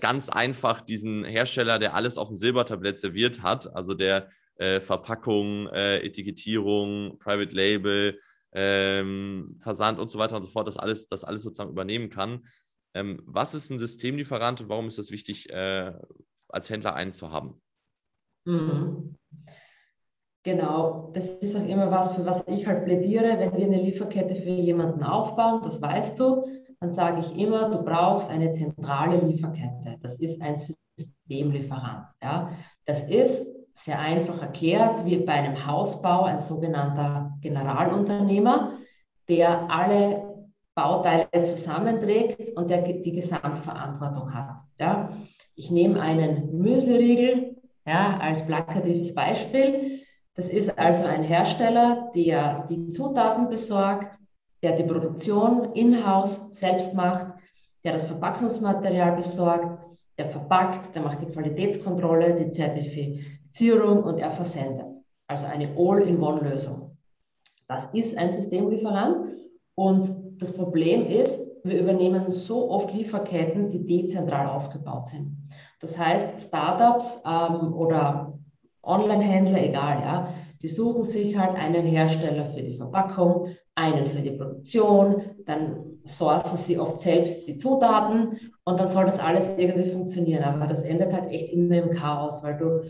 ganz 0.00 0.28
einfach 0.28 0.80
diesen 0.80 1.24
Hersteller, 1.24 1.78
der 1.78 1.94
alles 1.94 2.18
auf 2.18 2.28
dem 2.28 2.36
Silbertablett 2.36 2.98
serviert 2.98 3.42
hat, 3.42 3.74
also 3.74 3.94
der 3.94 4.30
äh, 4.56 4.80
Verpackung, 4.80 5.68
äh, 5.68 5.98
Etikettierung, 5.98 7.18
Private 7.18 7.54
Label, 7.54 8.20
ähm, 8.54 9.56
Versand 9.58 9.98
und 9.98 10.10
so 10.10 10.18
weiter 10.18 10.36
und 10.36 10.42
so 10.42 10.50
fort, 10.50 10.66
das 10.66 10.76
alles, 10.76 11.08
das 11.08 11.24
alles 11.24 11.42
sozusagen 11.42 11.70
übernehmen 11.70 12.08
kann. 12.08 12.46
Ähm, 12.94 13.20
was 13.24 13.54
ist 13.54 13.70
ein 13.70 13.78
Systemlieferant 13.78 14.60
und 14.60 14.68
warum 14.68 14.88
ist 14.88 14.98
es 14.98 15.10
wichtig, 15.10 15.50
äh, 15.50 15.92
als 16.48 16.70
Händler 16.70 16.94
einen 16.94 17.12
zu 17.12 17.32
haben? 17.32 17.60
Mhm. 18.44 19.16
Genau, 20.44 21.10
das 21.14 21.38
ist 21.38 21.56
auch 21.56 21.66
immer 21.66 21.90
was, 21.90 22.12
für 22.14 22.26
was 22.26 22.46
ich 22.46 22.66
halt 22.66 22.84
plädiere, 22.84 23.38
wenn 23.38 23.56
wir 23.56 23.64
eine 23.64 23.82
Lieferkette 23.82 24.36
für 24.36 24.50
jemanden 24.50 25.02
aufbauen, 25.02 25.62
das 25.64 25.80
weißt 25.80 26.20
du, 26.20 26.44
dann 26.80 26.90
sage 26.90 27.20
ich 27.20 27.34
immer, 27.38 27.70
du 27.70 27.82
brauchst 27.82 28.28
eine 28.28 28.52
zentrale 28.52 29.26
Lieferkette. 29.26 29.96
Das 30.02 30.20
ist 30.20 30.42
ein 30.42 30.54
Systemlieferant. 30.98 32.08
Ja? 32.22 32.52
Das 32.84 33.08
ist 33.08 33.53
sehr 33.74 33.98
einfach 33.98 34.40
erklärt, 34.40 35.04
wie 35.04 35.16
bei 35.18 35.32
einem 35.32 35.66
Hausbau 35.66 36.24
ein 36.24 36.40
sogenannter 36.40 37.36
Generalunternehmer, 37.40 38.78
der 39.28 39.70
alle 39.70 40.34
Bauteile 40.74 41.28
zusammenträgt 41.42 42.56
und 42.56 42.70
der 42.70 42.82
die 42.82 43.12
Gesamtverantwortung 43.12 44.32
hat. 44.34 44.56
Ja? 44.80 45.10
Ich 45.54 45.70
nehme 45.70 46.00
einen 46.00 46.58
Müsliriegel 46.58 47.56
ja, 47.86 48.18
als 48.18 48.46
plakatives 48.46 49.14
Beispiel. 49.14 50.00
Das 50.34 50.48
ist 50.48 50.78
also 50.78 51.06
ein 51.06 51.22
Hersteller, 51.22 52.10
der 52.14 52.66
die 52.68 52.88
Zutaten 52.88 53.48
besorgt, 53.48 54.18
der 54.62 54.76
die 54.76 54.82
Produktion 54.82 55.72
in-house 55.74 56.50
selbst 56.52 56.94
macht, 56.94 57.26
der 57.84 57.92
das 57.92 58.04
Verpackungsmaterial 58.04 59.14
besorgt, 59.16 59.78
der 60.18 60.30
verpackt, 60.30 60.94
der 60.94 61.02
macht 61.02 61.20
die 61.20 61.26
Qualitätskontrolle, 61.26 62.34
die 62.34 62.50
Zertifizierung 62.50 63.20
Zertifizierung 63.54 64.02
und 64.02 64.18
er 64.18 64.32
versendet. 64.32 64.86
Also 65.28 65.46
eine 65.46 65.74
All-in-One-Lösung. 65.76 66.96
Das 67.68 67.86
ist 67.94 68.18
ein 68.18 68.30
Systemlieferant 68.30 69.32
und 69.74 70.10
das 70.38 70.52
Problem 70.52 71.06
ist, 71.06 71.40
wir 71.62 71.80
übernehmen 71.80 72.30
so 72.30 72.70
oft 72.70 72.92
Lieferketten, 72.92 73.70
die 73.70 73.86
dezentral 73.86 74.48
aufgebaut 74.48 75.06
sind. 75.06 75.36
Das 75.80 75.96
heißt, 75.96 76.48
Startups 76.48 77.22
ähm, 77.24 77.72
oder 77.72 78.38
Online-Händler, 78.82 79.62
egal, 79.62 80.00
ja, 80.02 80.34
die 80.60 80.68
suchen 80.68 81.04
sich 81.04 81.38
halt 81.38 81.56
einen 81.56 81.86
Hersteller 81.86 82.46
für 82.46 82.62
die 82.62 82.76
Verpackung, 82.76 83.48
einen 83.76 84.06
für 84.06 84.20
die 84.20 84.32
Produktion, 84.32 85.22
dann 85.46 86.00
sourcen 86.04 86.58
sie 86.58 86.78
oft 86.78 87.00
selbst 87.00 87.48
die 87.48 87.56
Zutaten 87.56 88.38
und 88.64 88.78
dann 88.78 88.90
soll 88.90 89.06
das 89.06 89.18
alles 89.18 89.48
irgendwie 89.56 89.90
funktionieren. 89.90 90.44
Aber 90.44 90.66
das 90.66 90.82
endet 90.82 91.12
halt 91.12 91.30
echt 91.30 91.52
immer 91.52 91.76
im 91.76 91.90
Chaos, 91.90 92.42
weil 92.44 92.58
du 92.58 92.82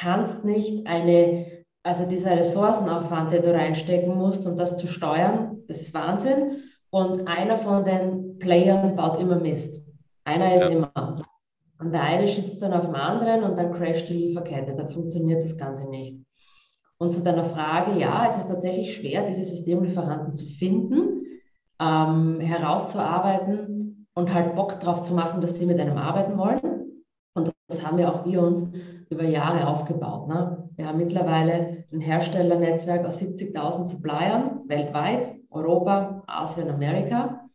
kannst 0.00 0.44
nicht 0.44 0.86
eine, 0.86 1.64
also 1.82 2.08
dieser 2.08 2.36
Ressourcenaufwand, 2.36 3.32
den 3.32 3.42
du 3.42 3.52
reinstecken 3.52 4.16
musst, 4.16 4.46
um 4.46 4.56
das 4.56 4.78
zu 4.78 4.86
steuern, 4.86 5.58
das 5.68 5.82
ist 5.82 5.94
Wahnsinn. 5.94 6.62
Und 6.90 7.28
einer 7.28 7.56
von 7.58 7.84
den 7.84 8.38
Playern 8.38 8.96
baut 8.96 9.20
immer 9.20 9.36
Mist. 9.36 9.80
Einer 10.24 10.56
ist 10.56 10.70
ja. 10.70 10.70
immer. 10.70 11.22
Und 11.78 11.92
der 11.92 12.02
eine 12.02 12.26
schiebt 12.26 12.60
dann 12.60 12.72
auf 12.72 12.86
den 12.86 12.94
anderen 12.94 13.44
und 13.44 13.56
dann 13.56 13.72
crasht 13.72 14.08
die 14.08 14.14
Lieferkette. 14.14 14.74
Dann 14.74 14.90
funktioniert 14.90 15.44
das 15.44 15.56
Ganze 15.56 15.88
nicht. 15.88 16.18
Und 16.98 17.12
zu 17.12 17.22
deiner 17.22 17.44
Frage, 17.44 17.98
ja, 17.98 18.26
es 18.28 18.36
ist 18.36 18.48
tatsächlich 18.48 18.94
schwer, 18.94 19.26
diese 19.26 19.44
Systemlieferanten 19.44 20.34
zu 20.34 20.44
finden, 20.44 21.24
ähm, 21.80 22.40
herauszuarbeiten 22.40 24.06
und 24.14 24.34
halt 24.34 24.54
Bock 24.54 24.80
drauf 24.80 25.02
zu 25.02 25.14
machen, 25.14 25.40
dass 25.40 25.54
die 25.54 25.64
mit 25.64 25.80
einem 25.80 25.96
arbeiten 25.96 26.36
wollen. 26.36 27.04
Und 27.34 27.52
das 27.68 27.86
haben 27.86 27.96
wir 27.96 28.12
auch 28.12 28.26
wir 28.26 28.42
uns 28.42 28.70
über 29.10 29.24
Jahre 29.24 29.66
aufgebaut. 29.66 30.28
Ne? 30.28 30.68
Wir 30.76 30.86
haben 30.86 30.98
mittlerweile 30.98 31.84
ein 31.92 32.00
Herstellernetzwerk 32.00 33.04
aus 33.04 33.20
70.000 33.20 33.84
Suppliern 33.86 34.60
weltweit, 34.68 35.30
Europa, 35.50 36.22
Asien, 36.26 36.70
Amerika. 36.70 37.48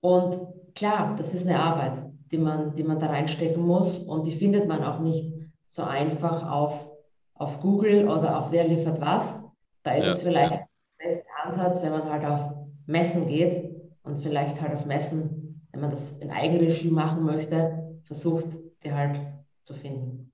Und 0.00 0.40
klar, 0.74 1.14
das 1.18 1.34
ist 1.34 1.46
eine 1.46 1.58
Arbeit, 1.58 2.04
die 2.30 2.38
man, 2.38 2.74
die 2.74 2.84
man 2.84 3.00
da 3.00 3.06
reinstecken 3.06 3.62
muss 3.62 3.98
und 3.98 4.26
die 4.26 4.32
findet 4.32 4.68
man 4.68 4.84
auch 4.84 5.00
nicht 5.00 5.34
so 5.66 5.82
einfach 5.82 6.48
auf, 6.48 6.88
auf 7.34 7.60
Google 7.60 8.08
oder 8.08 8.38
auf 8.38 8.52
wer 8.52 8.68
liefert 8.68 9.00
was. 9.00 9.34
Da 9.82 9.94
ist 9.94 10.06
ja. 10.06 10.12
es 10.12 10.22
vielleicht 10.22 10.52
der 10.52 10.68
beste 10.98 11.26
Ansatz, 11.42 11.82
wenn 11.82 11.92
man 11.92 12.08
halt 12.08 12.24
auf 12.24 12.54
Messen 12.86 13.26
geht 13.26 13.74
und 14.04 14.22
vielleicht 14.22 14.60
halt 14.60 14.74
auf 14.74 14.86
Messen, 14.86 15.64
wenn 15.72 15.80
man 15.80 15.90
das 15.90 16.12
in 16.18 16.30
Eigenregie 16.30 16.90
machen 16.90 17.24
möchte, 17.24 17.98
versucht, 18.04 18.46
die 18.84 18.92
halt 18.92 19.20
zu 19.62 19.74
finden. 19.74 20.30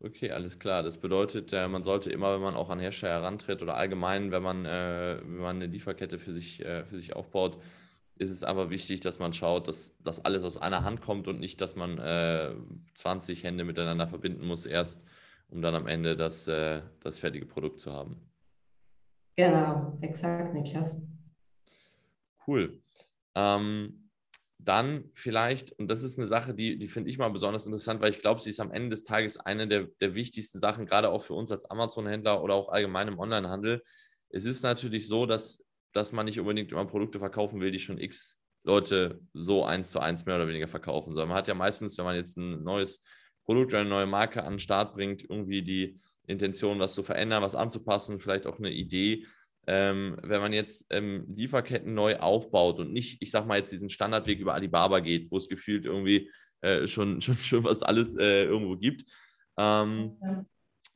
Okay, 0.00 0.30
alles 0.30 0.58
klar. 0.58 0.82
Das 0.82 0.98
bedeutet, 0.98 1.52
äh, 1.52 1.68
man 1.68 1.82
sollte 1.82 2.10
immer, 2.10 2.34
wenn 2.34 2.42
man 2.42 2.54
auch 2.54 2.68
an 2.68 2.78
Hersteller 2.78 3.14
herantritt 3.14 3.62
oder 3.62 3.76
allgemein, 3.76 4.30
wenn 4.30 4.42
man, 4.42 4.66
äh, 4.66 5.18
wenn 5.22 5.38
man 5.38 5.56
eine 5.56 5.66
Lieferkette 5.66 6.18
für 6.18 6.32
sich, 6.32 6.64
äh, 6.64 6.84
für 6.84 6.98
sich 6.98 7.16
aufbaut, 7.16 7.58
ist 8.18 8.30
es 8.30 8.42
aber 8.42 8.70
wichtig, 8.70 9.00
dass 9.00 9.18
man 9.18 9.32
schaut, 9.32 9.68
dass 9.68 9.96
das 10.02 10.24
alles 10.24 10.44
aus 10.44 10.58
einer 10.58 10.84
Hand 10.84 11.00
kommt 11.00 11.28
und 11.28 11.40
nicht, 11.40 11.60
dass 11.60 11.76
man 11.76 11.98
äh, 11.98 12.54
20 12.94 13.42
Hände 13.44 13.64
miteinander 13.64 14.06
verbinden 14.06 14.46
muss, 14.46 14.66
erst 14.66 15.02
um 15.48 15.62
dann 15.62 15.74
am 15.74 15.86
Ende 15.86 16.16
das, 16.16 16.48
äh, 16.48 16.82
das 17.00 17.18
fertige 17.18 17.46
Produkt 17.46 17.80
zu 17.80 17.92
haben. 17.92 18.20
Genau, 19.36 19.98
exakt, 20.00 20.54
Niklas. 20.54 20.96
Cool. 22.46 22.80
Ähm, 23.34 24.05
dann 24.66 25.10
vielleicht, 25.14 25.72
und 25.78 25.88
das 25.88 26.02
ist 26.02 26.18
eine 26.18 26.26
Sache, 26.26 26.52
die, 26.52 26.76
die 26.76 26.88
finde 26.88 27.08
ich 27.08 27.18
mal 27.18 27.28
besonders 27.30 27.66
interessant, 27.66 28.00
weil 28.00 28.10
ich 28.10 28.18
glaube, 28.18 28.40
sie 28.40 28.50
ist 28.50 28.60
am 28.60 28.72
Ende 28.72 28.90
des 28.90 29.04
Tages 29.04 29.38
eine 29.38 29.68
der, 29.68 29.86
der 30.00 30.14
wichtigsten 30.14 30.58
Sachen, 30.58 30.86
gerade 30.86 31.10
auch 31.10 31.22
für 31.22 31.34
uns 31.34 31.52
als 31.52 31.70
Amazon-Händler 31.70 32.42
oder 32.42 32.54
auch 32.54 32.68
allgemein 32.68 33.06
im 33.06 33.18
Onlinehandel. 33.18 33.82
Es 34.28 34.44
ist 34.44 34.62
natürlich 34.62 35.06
so, 35.06 35.24
dass, 35.24 35.64
dass 35.92 36.10
man 36.12 36.26
nicht 36.26 36.40
unbedingt 36.40 36.72
immer 36.72 36.84
Produkte 36.84 37.20
verkaufen 37.20 37.60
will, 37.60 37.70
die 37.70 37.78
schon 37.78 37.98
x 37.98 38.40
Leute 38.64 39.20
so 39.32 39.64
eins 39.64 39.92
zu 39.92 40.00
eins 40.00 40.26
mehr 40.26 40.34
oder 40.34 40.48
weniger 40.48 40.66
verkaufen, 40.66 41.12
sondern 41.12 41.28
man 41.28 41.38
hat 41.38 41.46
ja 41.46 41.54
meistens, 41.54 41.96
wenn 41.96 42.04
man 42.04 42.16
jetzt 42.16 42.36
ein 42.36 42.64
neues 42.64 43.00
Produkt 43.44 43.72
oder 43.72 43.82
eine 43.82 43.88
neue 43.88 44.06
Marke 44.06 44.42
an 44.42 44.54
den 44.54 44.58
Start 44.58 44.94
bringt, 44.94 45.22
irgendwie 45.22 45.62
die 45.62 46.00
Intention, 46.26 46.80
was 46.80 46.96
zu 46.96 47.04
verändern, 47.04 47.44
was 47.44 47.54
anzupassen, 47.54 48.18
vielleicht 48.18 48.48
auch 48.48 48.58
eine 48.58 48.72
Idee, 48.72 49.24
ähm, 49.66 50.18
wenn 50.22 50.40
man 50.40 50.52
jetzt 50.52 50.86
ähm, 50.90 51.26
Lieferketten 51.34 51.94
neu 51.94 52.16
aufbaut 52.16 52.78
und 52.78 52.92
nicht, 52.92 53.20
ich 53.20 53.30
sag 53.30 53.46
mal, 53.46 53.58
jetzt 53.58 53.72
diesen 53.72 53.90
Standardweg 53.90 54.38
über 54.38 54.54
Alibaba 54.54 55.00
geht, 55.00 55.30
wo 55.30 55.36
es 55.36 55.48
gefühlt 55.48 55.84
irgendwie 55.84 56.30
äh, 56.60 56.86
schon, 56.86 57.20
schon, 57.22 57.36
schon 57.36 57.64
was 57.64 57.82
alles 57.82 58.16
äh, 58.16 58.44
irgendwo 58.44 58.76
gibt. 58.76 59.04
Ähm. 59.58 60.16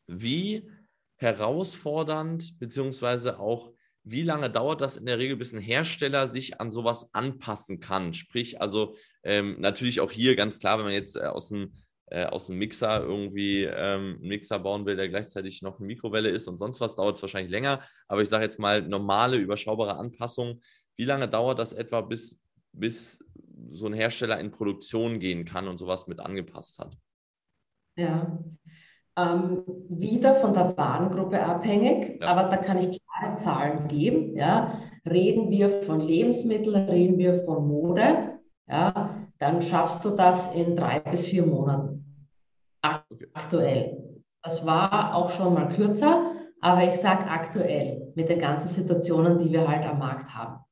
Wie 0.07 0.69
herausfordernd, 1.17 2.59
beziehungsweise 2.59 3.39
auch, 3.39 3.73
wie 4.03 4.23
lange 4.23 4.51
dauert 4.51 4.81
das 4.81 4.97
in 4.97 5.07
der 5.07 5.19
Regel, 5.19 5.37
bis 5.37 5.53
ein 5.53 5.61
Hersteller 5.61 6.27
sich 6.27 6.61
an 6.61 6.73
sowas 6.73 7.15
anpassen 7.15 7.79
kann? 7.79 8.13
Sprich, 8.15 8.61
also 8.61 8.97
ähm, 9.23 9.61
natürlich 9.61 10.01
auch 10.01 10.11
hier 10.11 10.35
ganz 10.35 10.59
klar, 10.59 10.79
wenn 10.79 10.87
man 10.87 10.95
jetzt 10.95 11.17
äh, 11.17 11.27
aus 11.27 11.51
dem 11.51 11.75
äh, 12.11 12.27
aus 12.27 12.47
dem 12.47 12.59
Mixer 12.59 13.03
irgendwie 13.03 13.65
ähm, 13.65 14.19
einen 14.19 14.29
Mixer 14.29 14.59
bauen 14.59 14.85
will, 14.85 14.97
der 14.97 15.09
gleichzeitig 15.09 15.63
noch 15.63 15.79
eine 15.79 15.87
Mikrowelle 15.87 16.29
ist 16.29 16.49
und 16.49 16.59
sonst 16.59 16.81
was, 16.81 16.97
dauert 16.97 17.17
es 17.17 17.23
wahrscheinlich 17.23 17.51
länger. 17.51 17.81
Aber 18.09 18.23
ich 18.23 18.29
sage 18.29 18.45
jetzt 18.45 18.59
mal 18.59 18.83
normale, 18.83 19.37
überschaubare 19.37 19.97
Anpassung. 19.97 20.61
Wie 20.97 21.05
lange 21.05 21.29
dauert 21.29 21.59
das 21.59 21.73
etwa, 21.73 22.01
bis, 22.01 22.41
bis 22.73 23.25
so 23.71 23.87
ein 23.87 23.93
Hersteller 23.93 24.41
in 24.41 24.51
Produktion 24.51 25.21
gehen 25.21 25.45
kann 25.45 25.69
und 25.69 25.79
sowas 25.79 26.07
mit 26.07 26.21
angepasst 26.21 26.79
hat? 26.79 26.97
Ja, 27.97 28.39
ähm, 29.17 29.63
wieder 29.89 30.37
von 30.37 30.55
der 30.55 30.77
Warengruppe 30.77 31.43
abhängig, 31.43 32.21
ja. 32.21 32.29
aber 32.29 32.49
da 32.49 32.57
kann 32.57 32.79
ich 32.79 33.01
klare 33.03 33.37
Zahlen 33.37 33.89
geben. 33.89 34.37
Ja. 34.37 34.81
Reden 35.09 35.51
wir 35.51 35.71
von 35.71 36.01
Lebensmitteln, 36.01 36.89
reden 36.89 37.19
wir 37.19 37.43
von 37.45 37.67
Mode, 37.67 38.39
ja, 38.69 39.17
dann 39.39 39.63
schaffst 39.63 40.05
du 40.05 40.11
das 40.11 40.55
in 40.55 40.77
drei 40.77 41.01
bis 41.01 41.25
vier 41.25 41.47
Monaten 41.47 42.00
aktuell. 42.83 43.97
Das 44.43 44.65
war 44.67 45.15
auch 45.15 45.31
schon 45.31 45.55
mal 45.55 45.75
kürzer, 45.75 46.33
aber 46.61 46.85
ich 46.85 46.97
sage 46.97 47.31
aktuell 47.31 48.13
mit 48.15 48.29
den 48.29 48.41
ganzen 48.41 48.69
Situationen, 48.69 49.39
die 49.39 49.53
wir 49.53 49.69
halt 49.69 49.87
am 49.87 49.99
Markt 49.99 50.35
haben. 50.35 50.65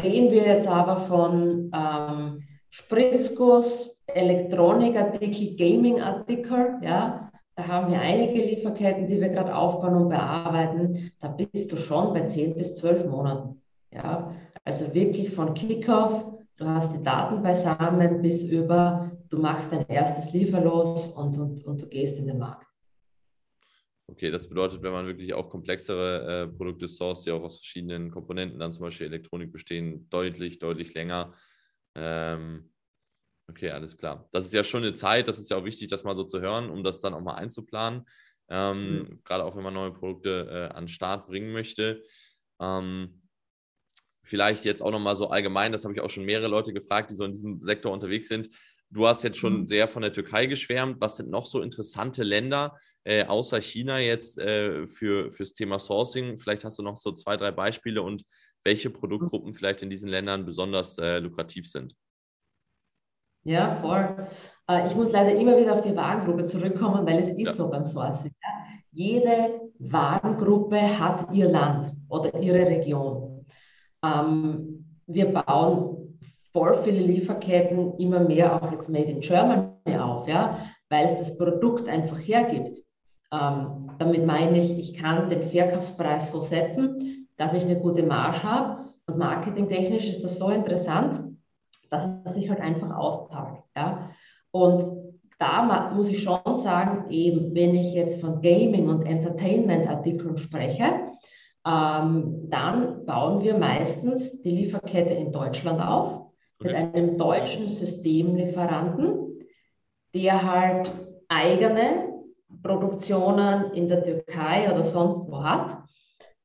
reden 0.00 0.30
wir 0.30 0.46
jetzt 0.46 0.68
aber 0.68 0.98
von 0.98 1.70
ähm, 1.74 2.42
Spritzguss, 2.70 3.96
Elektronikartikel, 4.06 5.56
Gamingartikel, 5.56 6.78
ja, 6.82 7.28
da 7.58 7.66
haben 7.66 7.90
wir 7.90 8.00
einige 8.00 8.40
Lieferketten, 8.40 9.08
die 9.08 9.20
wir 9.20 9.30
gerade 9.30 9.52
aufbauen 9.52 9.96
und 9.96 10.10
bearbeiten. 10.10 11.10
Da 11.20 11.26
bist 11.26 11.72
du 11.72 11.76
schon 11.76 12.12
bei 12.12 12.24
10 12.24 12.54
bis 12.54 12.76
12 12.76 13.06
Monaten. 13.06 13.60
Ja, 13.90 14.32
also 14.64 14.94
wirklich 14.94 15.34
von 15.34 15.54
Kickoff, 15.54 16.24
du 16.56 16.66
hast 16.66 16.94
die 16.94 17.02
Daten 17.02 17.42
beisammen 17.42 18.22
bis 18.22 18.48
über, 18.48 19.10
du 19.30 19.38
machst 19.38 19.72
dein 19.72 19.86
erstes 19.88 20.32
Lieferlos 20.32 21.08
und, 21.08 21.38
und, 21.38 21.64
und 21.64 21.82
du 21.82 21.86
gehst 21.88 22.18
in 22.18 22.26
den 22.26 22.38
Markt. 22.38 22.66
Okay, 24.06 24.30
das 24.30 24.48
bedeutet, 24.48 24.82
wenn 24.82 24.92
man 24.92 25.06
wirklich 25.06 25.34
auch 25.34 25.50
komplexere 25.50 26.44
äh, 26.44 26.48
Produkte 26.48 26.88
source, 26.88 27.24
die 27.24 27.30
auch 27.30 27.42
aus 27.42 27.58
verschiedenen 27.58 28.10
Komponenten, 28.10 28.58
dann 28.58 28.72
zum 28.72 28.84
Beispiel 28.84 29.06
Elektronik 29.06 29.52
bestehen, 29.52 30.08
deutlich, 30.08 30.58
deutlich 30.58 30.94
länger. 30.94 31.34
Ähm, 31.94 32.70
Okay, 33.50 33.70
alles 33.70 33.96
klar. 33.96 34.28
Das 34.30 34.46
ist 34.46 34.52
ja 34.52 34.62
schon 34.62 34.82
eine 34.82 34.94
Zeit, 34.94 35.26
das 35.26 35.38
ist 35.38 35.50
ja 35.50 35.56
auch 35.56 35.64
wichtig, 35.64 35.88
das 35.88 36.04
mal 36.04 36.14
so 36.14 36.24
zu 36.24 36.40
hören, 36.40 36.68
um 36.68 36.84
das 36.84 37.00
dann 37.00 37.14
auch 37.14 37.22
mal 37.22 37.34
einzuplanen. 37.34 38.04
Ähm, 38.50 38.98
mhm. 38.98 39.20
Gerade 39.24 39.44
auch 39.44 39.56
wenn 39.56 39.62
man 39.62 39.74
neue 39.74 39.92
Produkte 39.92 40.70
äh, 40.70 40.74
an 40.74 40.84
den 40.84 40.88
Start 40.88 41.26
bringen 41.26 41.52
möchte. 41.52 42.02
Ähm, 42.60 43.22
vielleicht 44.22 44.66
jetzt 44.66 44.82
auch 44.82 44.90
nochmal 44.90 45.16
so 45.16 45.30
allgemein, 45.30 45.72
das 45.72 45.84
habe 45.84 45.94
ich 45.94 46.00
auch 46.00 46.10
schon 46.10 46.26
mehrere 46.26 46.48
Leute 46.48 46.74
gefragt, 46.74 47.10
die 47.10 47.14
so 47.14 47.24
in 47.24 47.32
diesem 47.32 47.62
Sektor 47.62 47.92
unterwegs 47.92 48.28
sind. 48.28 48.50
Du 48.90 49.06
hast 49.06 49.22
jetzt 49.22 49.38
schon 49.38 49.60
mhm. 49.60 49.66
sehr 49.66 49.86
von 49.88 50.02
der 50.02 50.12
Türkei 50.12 50.46
geschwärmt. 50.46 51.00
Was 51.00 51.16
sind 51.16 51.30
noch 51.30 51.46
so 51.46 51.60
interessante 51.60 52.22
Länder, 52.22 52.76
äh, 53.04 53.24
außer 53.24 53.60
China 53.60 53.98
jetzt 53.98 54.38
äh, 54.38 54.86
für, 54.86 55.30
fürs 55.30 55.52
Thema 55.52 55.78
Sourcing? 55.78 56.38
Vielleicht 56.38 56.64
hast 56.64 56.78
du 56.78 56.82
noch 56.82 56.96
so 56.96 57.12
zwei, 57.12 57.36
drei 57.36 57.50
Beispiele 57.50 58.02
und 58.02 58.24
welche 58.64 58.90
Produktgruppen 58.90 59.52
vielleicht 59.52 59.82
in 59.82 59.90
diesen 59.90 60.08
Ländern 60.08 60.46
besonders 60.46 60.96
äh, 60.98 61.18
lukrativ 61.18 61.70
sind. 61.70 61.94
Ja, 63.44 63.76
voll. 63.80 64.26
Äh, 64.68 64.86
ich 64.86 64.94
muss 64.94 65.12
leider 65.12 65.34
immer 65.34 65.56
wieder 65.58 65.74
auf 65.74 65.82
die 65.82 65.94
Warengruppe 65.94 66.44
zurückkommen, 66.44 67.06
weil 67.06 67.18
es 67.18 67.30
ist 67.30 67.38
ja. 67.38 67.52
so 67.52 67.68
beim 67.70 67.84
Sourcing. 67.84 68.34
Jede 68.90 69.60
Warengruppe 69.78 70.98
hat 70.98 71.32
ihr 71.32 71.48
Land 71.48 71.92
oder 72.08 72.34
ihre 72.40 72.66
Region. 72.66 73.46
Ähm, 74.02 74.84
wir 75.06 75.26
bauen 75.32 76.07
voll 76.52 76.74
viele 76.82 77.00
Lieferketten 77.00 77.98
immer 77.98 78.20
mehr 78.20 78.54
auch 78.54 78.72
jetzt 78.72 78.88
Made 78.88 79.04
in 79.04 79.20
Germany 79.20 79.98
auf, 79.98 80.26
ja, 80.28 80.58
weil 80.88 81.04
es 81.04 81.16
das 81.16 81.36
Produkt 81.36 81.88
einfach 81.88 82.18
hergibt. 82.18 82.78
Ähm, 83.32 83.90
damit 83.98 84.24
meine 84.26 84.58
ich, 84.58 84.78
ich 84.78 84.94
kann 84.94 85.28
den 85.28 85.42
Verkaufspreis 85.42 86.32
so 86.32 86.40
setzen, 86.40 87.28
dass 87.36 87.54
ich 87.54 87.64
eine 87.64 87.78
gute 87.78 88.02
Marge 88.02 88.42
habe. 88.42 88.84
Und 89.06 89.18
marketingtechnisch 89.18 90.08
ist 90.08 90.22
das 90.22 90.38
so 90.38 90.50
interessant, 90.50 91.20
dass 91.90 92.06
es 92.24 92.34
sich 92.34 92.48
halt 92.48 92.60
einfach 92.60 92.94
auszahlt. 92.96 93.62
Ja? 93.76 94.10
Und 94.50 94.84
da 95.38 95.92
muss 95.94 96.08
ich 96.08 96.22
schon 96.22 96.40
sagen, 96.56 97.08
eben, 97.10 97.54
wenn 97.54 97.74
ich 97.74 97.94
jetzt 97.94 98.20
von 98.20 98.40
Gaming- 98.42 98.88
und 98.88 99.02
Entertainment-Artikeln 99.02 100.36
spreche, 100.36 100.84
ähm, 101.66 102.48
dann 102.48 103.04
bauen 103.04 103.42
wir 103.42 103.56
meistens 103.56 104.40
die 104.42 104.50
Lieferkette 104.50 105.12
in 105.12 105.32
Deutschland 105.32 105.80
auf 105.80 106.27
mit 106.60 106.74
einem 106.74 107.16
deutschen 107.16 107.66
Systemlieferanten, 107.66 109.46
der 110.14 110.42
halt 110.42 110.90
eigene 111.28 112.08
Produktionen 112.62 113.72
in 113.72 113.88
der 113.88 114.02
Türkei 114.02 114.72
oder 114.72 114.82
sonst 114.82 115.30
wo 115.30 115.42
hat, 115.42 115.78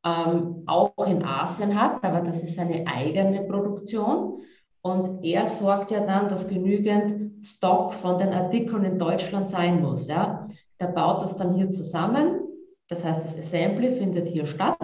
ähm, 0.06 0.64
auch 0.66 1.08
in 1.08 1.24
Asien 1.24 1.80
hat, 1.80 2.04
aber 2.04 2.22
das 2.22 2.44
ist 2.44 2.60
eine 2.60 2.86
eigene 2.88 3.44
Produktion. 3.44 4.42
Und 4.82 5.24
er 5.24 5.48
sorgt 5.48 5.92
ja 5.92 6.06
dann, 6.06 6.28
dass 6.28 6.50
genügend 6.50 7.46
Stock 7.46 7.94
von 7.94 8.20
den 8.20 8.34
Artikeln 8.34 8.84
in 8.84 9.00
Deutschland 9.00 9.50
sein 9.50 9.82
muss. 9.82 10.08
Ja? 10.08 10.50
Der 10.80 10.88
baut 10.88 11.24
das 11.24 11.38
dann 11.38 11.54
hier 11.54 11.70
zusammen. 11.70 12.42
Das 12.90 13.06
heißt, 13.06 13.24
das 13.24 13.38
Assembly 13.38 13.94
findet 13.94 14.28
hier 14.28 14.46
statt. 14.46 14.78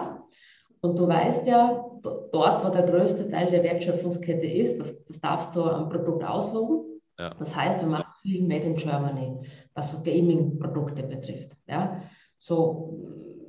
Und 0.82 0.98
du 0.98 1.06
weißt 1.06 1.46
ja, 1.46 1.84
dort, 2.02 2.64
wo 2.64 2.70
der 2.70 2.82
größte 2.84 3.30
Teil 3.30 3.50
der 3.50 3.62
Wertschöpfungskette 3.62 4.46
ist, 4.46 4.80
das, 4.80 5.04
das 5.04 5.20
darfst 5.20 5.54
du 5.54 5.62
am 5.62 5.88
Produkt 5.88 6.24
ausloben. 6.24 7.00
Ja. 7.18 7.34
Das 7.38 7.54
heißt, 7.54 7.80
wir 7.80 7.88
machen 7.88 8.12
viel 8.22 8.46
Made 8.46 8.64
in 8.64 8.76
Germany, 8.76 9.38
was 9.74 9.92
so 9.92 10.02
Gaming-Produkte 10.02 11.02
betrifft. 11.02 11.56
Ja? 11.68 12.02
So 12.38 13.06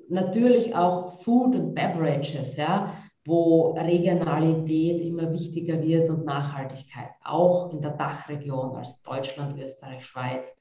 natürlich 0.10 0.76
auch 0.76 1.22
Food 1.22 1.56
und 1.56 1.74
Beverages, 1.74 2.58
ja 2.58 2.94
wo 3.26 3.74
Regionalität 3.74 5.02
immer 5.02 5.32
wichtiger 5.32 5.82
wird 5.82 6.10
und 6.10 6.26
Nachhaltigkeit, 6.26 7.12
auch 7.24 7.72
in 7.72 7.82
der 7.82 7.92
Dachregion, 7.92 8.76
also 8.76 8.94
Deutschland, 9.06 9.60
Österreich, 9.60 10.06
Schweiz. 10.06 10.56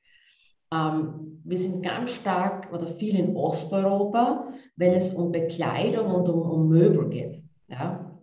Ähm, 0.72 1.40
wir 1.44 1.58
sind 1.58 1.82
ganz 1.82 2.10
stark 2.10 2.72
oder 2.72 2.86
viel 2.86 3.18
in 3.18 3.36
Osteuropa, 3.36 4.52
wenn 4.76 4.92
es 4.92 5.14
um 5.14 5.32
Bekleidung 5.32 6.14
und 6.14 6.28
um, 6.28 6.42
um 6.42 6.68
Möbel 6.68 7.08
geht. 7.08 7.42
Ja? 7.68 8.20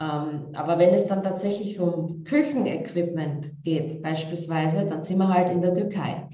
Ähm, 0.00 0.48
aber 0.54 0.78
wenn 0.78 0.94
es 0.94 1.06
dann 1.06 1.22
tatsächlich 1.22 1.80
um 1.80 2.24
Küchenequipment 2.24 3.64
geht, 3.64 4.02
beispielsweise, 4.02 4.86
dann 4.86 5.02
sind 5.02 5.18
wir 5.18 5.28
halt 5.28 5.50
in 5.50 5.62
der 5.62 5.74
Türkei. 5.74 6.28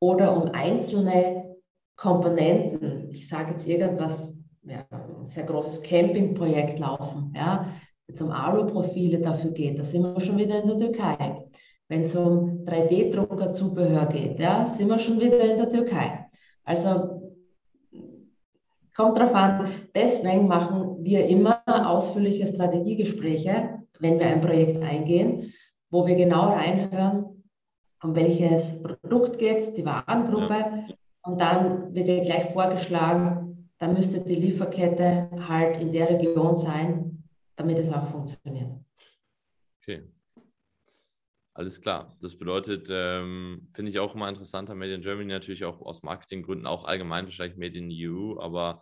Oder 0.00 0.36
um 0.36 0.52
einzelne 0.52 1.56
Komponenten, 1.96 3.10
ich 3.10 3.28
sage 3.28 3.50
jetzt 3.50 3.66
irgendwas 3.66 4.38
ja, 4.62 4.84
ein 4.90 5.26
sehr 5.26 5.44
großes 5.44 5.82
Campingprojekt 5.82 6.78
laufen, 6.78 7.32
ja, 7.34 7.66
wenn 8.06 8.14
es 8.14 8.22
um 8.22 8.30
Aluprofile 8.30 9.18
dafür 9.18 9.50
geht, 9.50 9.78
da 9.78 9.82
sind 9.82 10.02
wir 10.02 10.20
schon 10.20 10.38
wieder 10.38 10.62
in 10.62 10.68
der 10.68 10.78
Türkei. 10.78 11.44
Wenn 11.88 12.02
es 12.02 12.14
um 12.14 12.57
3D-Druckerzubehör 12.68 14.06
geht, 14.06 14.38
ja, 14.38 14.66
sind 14.66 14.88
wir 14.88 14.98
schon 14.98 15.20
wieder 15.20 15.40
in 15.40 15.58
der 15.58 15.70
Türkei. 15.70 16.26
Also 16.64 17.18
kommt 18.98 19.16
drauf 19.16 19.32
an. 19.32 19.70
Deswegen 19.94 20.48
machen 20.48 21.04
wir 21.04 21.24
immer 21.26 21.62
ausführliche 21.66 22.46
Strategiegespräche, 22.46 23.78
wenn 24.00 24.18
wir 24.18 24.26
ein 24.26 24.40
Projekt 24.40 24.82
eingehen, 24.82 25.54
wo 25.90 26.06
wir 26.06 26.16
genau 26.16 26.48
reinhören, 26.48 27.44
um 28.02 28.14
welches 28.14 28.82
Produkt 28.82 29.38
geht 29.38 29.58
es, 29.58 29.74
die 29.74 29.84
Warengruppe. 29.84 30.54
Ja. 30.54 30.86
Und 31.22 31.40
dann 31.40 31.94
wird 31.94 32.08
ja 32.08 32.20
gleich 32.20 32.52
vorgeschlagen, 32.52 33.68
dann 33.78 33.94
müsste 33.94 34.20
die 34.20 34.34
Lieferkette 34.34 35.30
halt 35.48 35.80
in 35.80 35.92
der 35.92 36.10
Region 36.10 36.56
sein, 36.56 37.22
damit 37.56 37.78
es 37.78 37.92
auch 37.92 38.08
funktioniert. 38.08 38.70
Okay. 39.80 40.02
Alles 41.58 41.80
klar. 41.80 42.16
Das 42.20 42.38
bedeutet, 42.38 42.86
ähm, 42.88 43.66
finde 43.72 43.90
ich 43.90 43.98
auch 43.98 44.14
immer 44.14 44.28
interessanter, 44.28 44.76
Made 44.76 44.94
in 44.94 45.00
Germany 45.02 45.32
natürlich 45.32 45.64
auch 45.64 45.80
aus 45.82 46.04
Marketinggründen, 46.04 46.68
auch 46.68 46.84
allgemein 46.84 47.24
Made 47.56 47.76
in 47.76 47.90
EU, 47.90 48.38
aber 48.38 48.80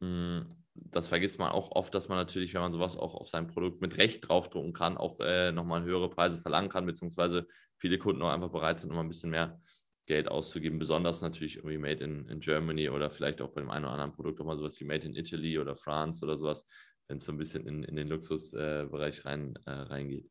mh, 0.00 0.40
hm, 0.40 0.48
das 0.74 1.06
vergisst 1.06 1.38
man 1.38 1.52
auch 1.52 1.70
oft, 1.70 1.94
dass 1.94 2.08
man 2.08 2.18
natürlich, 2.18 2.54
wenn 2.54 2.60
man 2.60 2.72
sowas 2.72 2.96
auch 2.96 3.14
auf 3.14 3.28
sein 3.28 3.46
Produkt 3.46 3.80
mit 3.80 3.98
Recht 3.98 4.28
draufdrucken 4.28 4.72
kann, 4.72 4.96
auch 4.96 5.20
äh, 5.20 5.52
nochmal 5.52 5.84
höhere 5.84 6.10
Preise 6.10 6.38
verlangen 6.38 6.68
kann, 6.68 6.86
beziehungsweise 6.86 7.46
viele 7.76 7.98
Kunden 7.98 8.20
auch 8.22 8.32
einfach 8.32 8.50
bereit 8.50 8.80
sind, 8.80 8.88
nochmal 8.88 9.04
ein 9.04 9.10
bisschen 9.10 9.30
mehr 9.30 9.60
Geld 10.06 10.26
auszugeben, 10.26 10.80
besonders 10.80 11.22
natürlich 11.22 11.58
irgendwie 11.58 11.78
Made 11.78 12.02
in, 12.02 12.26
in 12.26 12.40
Germany 12.40 12.88
oder 12.88 13.10
vielleicht 13.10 13.40
auch 13.42 13.50
bei 13.50 13.60
dem 13.60 13.70
einen 13.70 13.84
oder 13.84 13.92
anderen 13.94 14.12
Produkt 14.12 14.40
auch 14.40 14.44
mal 14.44 14.56
sowas 14.56 14.80
wie 14.80 14.84
Made 14.84 15.06
in 15.06 15.14
Italy 15.14 15.56
oder 15.56 15.76
France 15.76 16.24
oder 16.24 16.36
sowas, 16.36 16.66
wenn 17.06 17.18
es 17.18 17.24
so 17.24 17.30
ein 17.30 17.38
bisschen 17.38 17.64
in, 17.68 17.84
in 17.84 17.94
den 17.94 18.08
Luxusbereich 18.08 19.18
äh, 19.18 19.22
rein, 19.22 19.54
äh, 19.66 19.70
reingeht. 19.70 20.28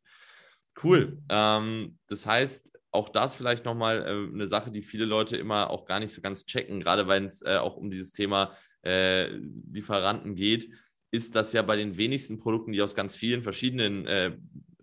Cool. 0.82 1.20
Ähm, 1.30 1.98
das 2.08 2.26
heißt, 2.26 2.74
auch 2.92 3.10
das 3.10 3.36
vielleicht 3.36 3.66
nochmal 3.66 4.02
äh, 4.06 4.34
eine 4.34 4.48
Sache, 4.48 4.72
die 4.72 4.82
viele 4.82 5.06
Leute 5.06 5.38
immer 5.38 5.70
auch 5.70 5.86
gar 5.86 6.00
nicht 6.00 6.13
so 6.13 6.22
ganz 6.22 6.46
checken, 6.46 6.80
gerade 6.80 7.08
wenn 7.08 7.26
es 7.26 7.42
äh, 7.42 7.58
auch 7.58 7.78
um 7.78 7.90
dieses 7.90 8.12
Thema 8.12 8.54
äh, 8.84 9.28
Lieferanten 9.72 10.36
geht, 10.36 10.70
ist 11.12 11.36
das 11.36 11.54
ja 11.54 11.62
bei 11.62 11.78
den 11.78 11.98
wenigsten 11.98 12.38
Produkten, 12.40 12.72
die 12.74 12.82
aus 12.82 12.96
ganz 12.96 13.16
vielen 13.16 13.42
verschiedenen 13.42 14.06
äh, 14.06 14.38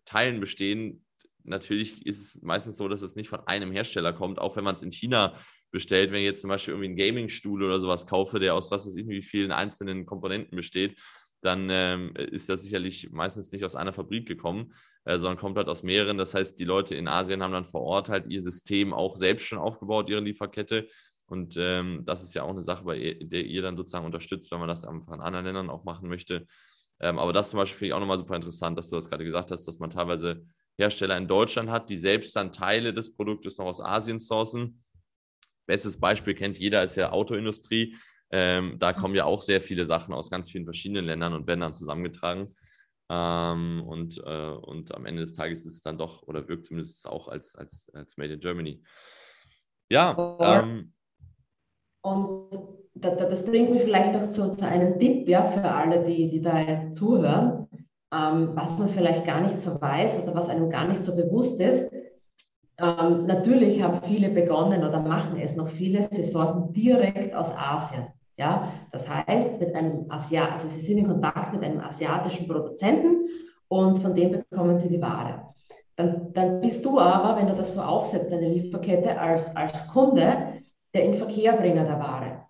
Teilen 0.05 0.41
bestehen, 0.41 1.05
natürlich 1.45 2.05
ist 2.07 2.21
es 2.21 2.43
meistens 2.43 2.77
so, 2.77 2.89
dass 2.89 3.03
es 3.03 3.17
nicht 3.17 3.29
von 3.29 3.47
einem 3.47 3.71
Hersteller 3.71 4.13
kommt, 4.13 4.39
auch 4.39 4.57
wenn 4.57 4.65
man 4.65 4.75
es 4.75 4.83
in 4.83 4.93
China 4.93 5.37
bestellt. 5.71 6.11
Wenn 6.11 6.21
ich 6.21 6.27
jetzt 6.27 6.41
zum 6.41 6.49
Beispiel 6.49 6.73
irgendwie 6.73 6.89
einen 6.89 6.97
Gaming-Stuhl 6.97 7.63
oder 7.63 7.81
sowas 7.81 8.07
kaufe, 8.07 8.41
der 8.41 8.55
aus 8.55 8.71
was 8.71 8.87
weiß 8.87 8.97
ich 8.97 9.07
wie 9.09 9.23
vielen 9.23 9.53
einzelnen 9.53 10.07
Komponenten 10.07 10.57
besteht, 10.57 10.99
dann 11.45 11.69
ähm, 11.71 12.15
ist 12.17 12.49
das 12.49 12.63
sicherlich 12.63 13.11
meistens 13.11 13.53
nicht 13.53 13.65
aus 13.65 13.77
einer 13.77 13.93
Fabrik 13.93 14.27
gekommen, 14.27 14.73
äh, 15.05 15.19
sondern 15.19 15.39
kommt 15.39 15.57
halt 15.57 15.69
aus 15.69 15.83
mehreren. 15.83 16.17
Das 16.17 16.35
heißt, 16.35 16.59
die 16.59 16.65
Leute 16.65 16.95
in 16.95 17.07
Asien 17.07 17.43
haben 17.43 17.53
dann 17.53 17.65
vor 17.65 17.83
Ort 17.83 18.09
halt 18.09 18.27
ihr 18.31 18.41
System 18.41 18.95
auch 18.95 19.17
selbst 19.17 19.47
schon 19.47 19.59
aufgebaut, 19.59 20.09
ihre 20.09 20.21
Lieferkette. 20.21 20.89
Und 21.27 21.57
ähm, 21.59 22.03
das 22.05 22.23
ist 22.23 22.35
ja 22.35 22.43
auch 22.43 22.51
eine 22.51 22.63
Sache, 22.63 22.85
bei 22.85 23.19
der 23.21 23.45
ihr 23.45 23.63
dann 23.63 23.77
sozusagen 23.77 24.07
unterstützt, 24.07 24.51
wenn 24.53 24.59
man 24.59 24.69
das 24.69 24.85
einfach 24.85 25.13
in 25.13 25.21
anderen 25.21 25.45
Ländern 25.45 25.71
auch 25.71 25.85
machen 25.85 26.09
möchte. 26.09 26.47
Ähm, 27.01 27.19
aber 27.19 27.33
das 27.33 27.51
zum 27.51 27.59
Beispiel 27.59 27.79
finde 27.79 27.89
ich 27.89 27.93
auch 27.95 28.01
nochmal 28.01 28.19
super 28.19 28.37
interessant, 28.37 28.79
dass 28.79 28.89
du 28.89 28.97
das 28.97 29.09
gerade 29.09 29.25
gesagt 29.25 29.51
hast, 29.51 29.67
dass 29.67 29.79
man 29.79 29.91
teilweise 29.91 30.47
Hersteller 30.79 31.17
in 31.17 31.29
Deutschland 31.29 31.71
hat, 31.71 31.91
die 31.91 31.99
selbst 31.99 32.35
dann 32.37 32.53
Teile 32.53 32.95
des 32.95 33.15
Produktes 33.15 33.59
noch 33.59 33.67
aus 33.67 33.81
Asien 33.81 34.19
sourcen. 34.19 34.83
Bestes 35.67 35.99
Beispiel 35.99 36.35
kennt 36.35 36.59
jeder, 36.59 36.85
ist 36.85 36.97
ja 36.97 37.11
Autoindustrie. 37.11 37.97
Ähm, 38.31 38.79
da 38.79 38.93
kommen 38.93 39.15
ja 39.15 39.25
auch 39.25 39.43
sehr 39.43 39.61
viele 39.61 39.87
Sachen 39.87 40.15
aus 40.15 40.31
ganz 40.31 40.51
vielen 40.51 40.65
verschiedenen 40.65 41.05
Ländern 41.05 41.35
und 41.35 41.49
dann 41.49 41.73
zusammengetragen. 41.73 42.55
Ähm, 43.11 43.83
und, 43.87 44.19
äh, 44.25 44.49
und 44.51 44.95
am 44.95 45.07
Ende 45.07 45.23
des 45.23 45.35
Tages 45.35 45.67
ist 45.67 45.75
es 45.75 45.83
dann 45.83 45.99
doch 45.99 46.23
oder 46.23 46.49
wirkt 46.49 46.67
zumindest 46.67 47.07
auch 47.07 47.29
als, 47.29 47.55
als, 47.55 47.91
als 47.95 48.17
Made 48.17 48.35
in 48.35 48.41
Germany. 48.41 48.83
Ja. 49.91 50.37
Ähm, 50.41 50.93
und 52.03 52.51
das 52.95 53.45
bringt 53.45 53.71
mich 53.71 53.83
vielleicht 53.83 54.15
noch 54.15 54.31
zu, 54.31 54.51
zu 54.51 54.67
einem 54.67 54.99
Tipp 54.99 55.29
ja, 55.29 55.45
für 55.49 55.71
alle, 55.71 56.05
die, 56.05 56.29
die 56.31 56.41
da 56.41 56.93
zuhören, 56.93 57.69
ähm, 58.13 58.51
was 58.55 58.79
man 58.79 58.89
vielleicht 58.89 59.27
gar 59.27 59.41
nicht 59.41 59.61
so 59.61 59.81
weiß 59.81 60.23
oder 60.23 60.35
was 60.35 60.49
einem 60.49 60.71
gar 60.71 60.89
nicht 60.89 61.05
so 61.05 61.15
bewusst 61.15 61.61
ist. 61.61 61.93
Ähm, 62.79 63.27
natürlich 63.27 63.83
haben 63.83 64.01
viele 64.03 64.31
begonnen 64.31 64.85
oder 64.85 65.01
machen 65.01 65.39
es 65.39 65.57
noch 65.57 65.69
viele, 65.69 66.03
sie 66.03 66.25
sourcen 66.25 66.73
direkt 66.73 67.35
aus 67.35 67.55
Asien. 67.57 68.07
Ja, 68.37 68.73
das 68.91 69.09
heißt, 69.09 69.61
mit 69.61 69.75
einem 69.75 70.11
Asiat 70.11 70.53
also 70.53 70.69
sie 70.69 70.81
sind 70.81 70.99
in 70.99 71.07
Kontakt 71.07 71.53
mit 71.53 71.63
einem 71.63 71.81
asiatischen 71.81 72.49
Produzenten 72.49 73.29
und 73.69 73.99
von 74.01 74.15
dem 74.15 74.33
bekommen 74.33 74.79
sie 74.79 74.89
die 74.89 75.01
Ware. 75.01 75.55
Dann, 75.97 76.33
dann 76.33 76.61
bist 76.61 76.85
du 76.85 76.99
aber, 76.99 77.39
wenn 77.39 77.47
du 77.47 77.55
das 77.55 77.75
so 77.75 77.81
aufsetzt, 77.81 78.33
deine 78.33 78.49
Lieferkette 78.49 79.19
als, 79.19 79.55
als 79.55 79.87
Kunde, 79.89 80.55
der 80.93 81.05
Inverkehrbringer 81.05 81.85
der 81.85 81.99
Ware. 82.01 82.47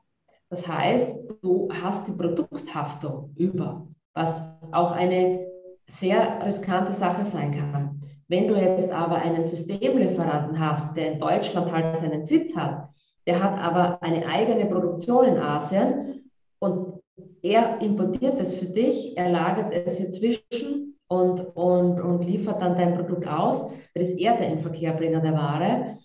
Das 0.49 0.66
heißt, 0.66 1.35
du 1.42 1.68
hast 1.83 2.09
die 2.09 2.12
Produkthaftung 2.12 3.35
über, 3.37 3.87
was 4.14 4.59
auch 4.73 4.92
eine 4.92 5.47
sehr 5.88 6.44
riskante 6.44 6.92
Sache 6.92 7.25
sein 7.25 7.53
kann. 7.53 8.01
Wenn 8.29 8.49
du 8.49 8.55
jetzt 8.55 8.90
aber 8.90 9.16
einen 9.16 9.44
Systemlieferanten 9.44 10.59
hast, 10.59 10.97
der 10.97 11.12
in 11.12 11.20
Deutschland 11.20 11.70
halt 11.70 11.99
seinen 11.99 12.25
Sitz 12.25 12.57
hat, 12.57 12.88
der 13.27 13.43
hat 13.43 13.59
aber 13.59 14.03
eine 14.03 14.27
eigene 14.27 14.67
Produktion 14.67 15.27
in 15.27 15.39
Asien 15.39 16.31
und 16.59 17.01
er 17.43 17.81
importiert 17.81 18.41
es 18.41 18.55
für 18.55 18.67
dich, 18.67 19.17
er 19.17 19.31
lagert 19.31 19.73
es 19.73 19.99
hier 19.99 20.11
zwischen 20.11 20.99
und, 21.09 21.41
und, 21.55 22.01
und 22.01 22.23
liefert 22.23 22.61
dann 22.61 22.77
dein 22.77 22.95
Produkt 22.95 23.27
aus. 23.27 23.71
Dann 23.95 24.03
ist 24.03 24.19
er 24.19 24.37
der 24.37 24.49
Inverkehrbringer 24.49 25.21
der 25.21 25.35
Ware 25.35 25.99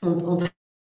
und, 0.00 0.22
und 0.22 0.50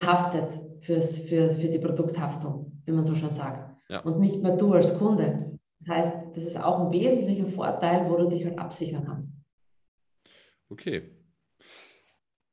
haftet 0.05 0.61
fürs, 0.81 1.17
für, 1.17 1.49
für 1.51 1.69
die 1.69 1.79
Produkthaftung, 1.79 2.83
wie 2.85 2.93
man 2.93 3.05
so 3.05 3.15
schon 3.15 3.33
sagt. 3.33 3.75
Ja. 3.89 4.01
Und 4.01 4.21
nicht 4.21 4.43
mehr 4.43 4.57
du 4.57 4.73
als 4.73 4.99
Kunde. 4.99 5.59
Das 5.81 5.97
heißt, 5.97 6.13
das 6.35 6.45
ist 6.45 6.63
auch 6.63 6.81
ein 6.81 6.93
wesentlicher 6.93 7.49
Vorteil, 7.49 8.09
wo 8.09 8.17
du 8.17 8.29
dich 8.29 8.45
halt 8.45 8.59
absichern 8.59 9.05
kannst. 9.05 9.31
Okay. 10.71 11.11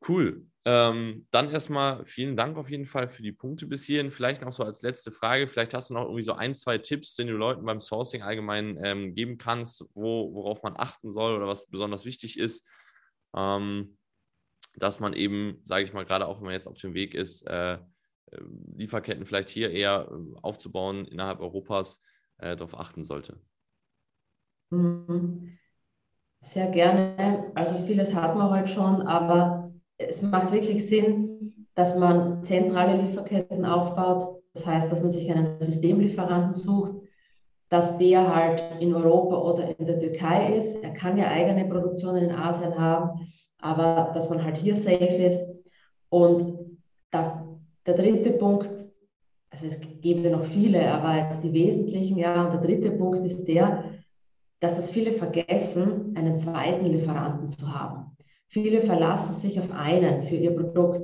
Cool. 0.08 0.46
Ähm, 0.64 1.26
dann 1.32 1.50
erstmal 1.50 2.06
vielen 2.06 2.38
Dank 2.38 2.56
auf 2.56 2.70
jeden 2.70 2.86
Fall 2.86 3.08
für 3.08 3.24
die 3.24 3.32
Punkte 3.32 3.66
bis 3.66 3.84
hierhin. 3.84 4.12
Vielleicht 4.12 4.44
noch 4.44 4.52
so 4.52 4.64
als 4.64 4.84
letzte 4.84 5.12
Frage, 5.12 5.48
vielleicht 5.48 5.74
hast 5.74 5.90
du 5.90 5.96
noch 5.96 6.04
irgendwie 6.04 6.24
so 6.24 6.34
ein, 6.34 6.54
zwei 6.54 6.78
Tipps, 6.78 7.16
den 7.16 7.28
du 7.28 7.34
Leuten 7.34 7.66
beim 7.66 7.82
Sourcing 7.82 8.22
allgemein 8.22 8.80
ähm, 8.84 9.16
geben 9.16 9.40
kannst, 9.40 9.86
wo, 9.96 10.34
worauf 10.34 10.62
man 10.62 10.76
achten 10.78 11.12
soll 11.12 11.36
oder 11.36 11.48
was 11.48 11.68
besonders 11.68 12.06
wichtig 12.06 12.38
ist, 12.38 12.68
ähm, 13.36 13.98
dass 14.76 15.00
man 15.00 15.14
eben, 15.14 15.62
sage 15.66 15.84
ich 15.84 15.94
mal, 15.94 16.06
gerade 16.06 16.28
auch 16.28 16.38
wenn 16.38 16.46
man 16.46 16.54
jetzt 16.54 16.68
auf 16.68 16.78
dem 16.78 16.94
Weg 16.94 17.16
ist, 17.16 17.42
äh, 17.48 17.74
äh 17.74 17.80
Lieferketten 18.76 19.26
vielleicht 19.26 19.50
hier 19.50 19.72
eher 19.72 20.10
äh, 20.12 20.40
aufzubauen 20.44 21.06
innerhalb 21.06 21.40
Europas, 21.40 22.04
äh, 22.38 22.56
darauf 22.56 22.80
achten 22.80 23.04
sollte. 23.04 23.40
Mhm. 24.70 25.58
Sehr 26.40 26.72
gerne. 26.72 27.52
Also 27.56 27.86
vieles 27.86 28.16
hat 28.16 28.36
man 28.36 28.50
heute 28.50 28.68
schon, 28.68 29.04
aber 29.04 29.61
es 30.10 30.22
macht 30.22 30.52
wirklich 30.52 30.88
Sinn, 30.88 31.68
dass 31.76 31.98
man 31.98 32.44
zentrale 32.44 33.02
Lieferketten 33.02 33.66
aufbaut. 33.66 34.42
Das 34.54 34.66
heißt, 34.66 34.92
dass 34.92 35.02
man 35.02 35.12
sich 35.12 35.32
einen 35.32 35.46
Systemlieferanten 35.46 36.54
sucht, 36.54 36.96
dass 37.70 37.98
der 37.98 38.36
halt 38.36 38.82
in 38.82 38.94
Europa 38.94 39.38
oder 39.38 39.80
in 39.80 39.86
der 39.86 39.98
Türkei 39.98 40.58
ist. 40.58 40.84
Er 40.84 40.94
kann 40.94 41.18
ja 41.18 41.28
eigene 41.30 41.66
Produktionen 41.66 42.26
in 42.26 42.36
Asien 42.36 42.78
haben, 42.78 43.30
aber 43.60 44.12
dass 44.14 44.30
man 44.30 44.44
halt 44.44 44.58
hier 44.58 44.76
safe 44.76 45.24
ist. 45.24 45.64
Und 46.10 46.78
da, 47.12 47.48
der 47.86 47.94
dritte 47.94 48.32
Punkt, 48.32 48.70
also 49.50 49.68
es 49.68 49.80
gäbe 50.02 50.30
noch 50.30 50.44
viele, 50.44 50.92
aber 50.92 51.38
die 51.38 51.54
wesentlichen, 51.54 52.18
ja, 52.18 52.46
und 52.46 52.54
der 52.54 52.62
dritte 52.62 52.92
Punkt 52.92 53.26
ist 53.26 53.46
der, 53.46 53.86
dass 54.60 54.76
das 54.76 54.90
viele 54.90 55.14
vergessen, 55.14 56.14
einen 56.16 56.38
zweiten 56.38 56.86
Lieferanten 56.86 57.48
zu 57.48 57.74
haben. 57.74 58.16
Viele 58.52 58.82
verlassen 58.82 59.34
sich 59.34 59.58
auf 59.60 59.72
einen 59.72 60.24
für 60.24 60.36
ihr 60.36 60.54
Produkt. 60.54 61.02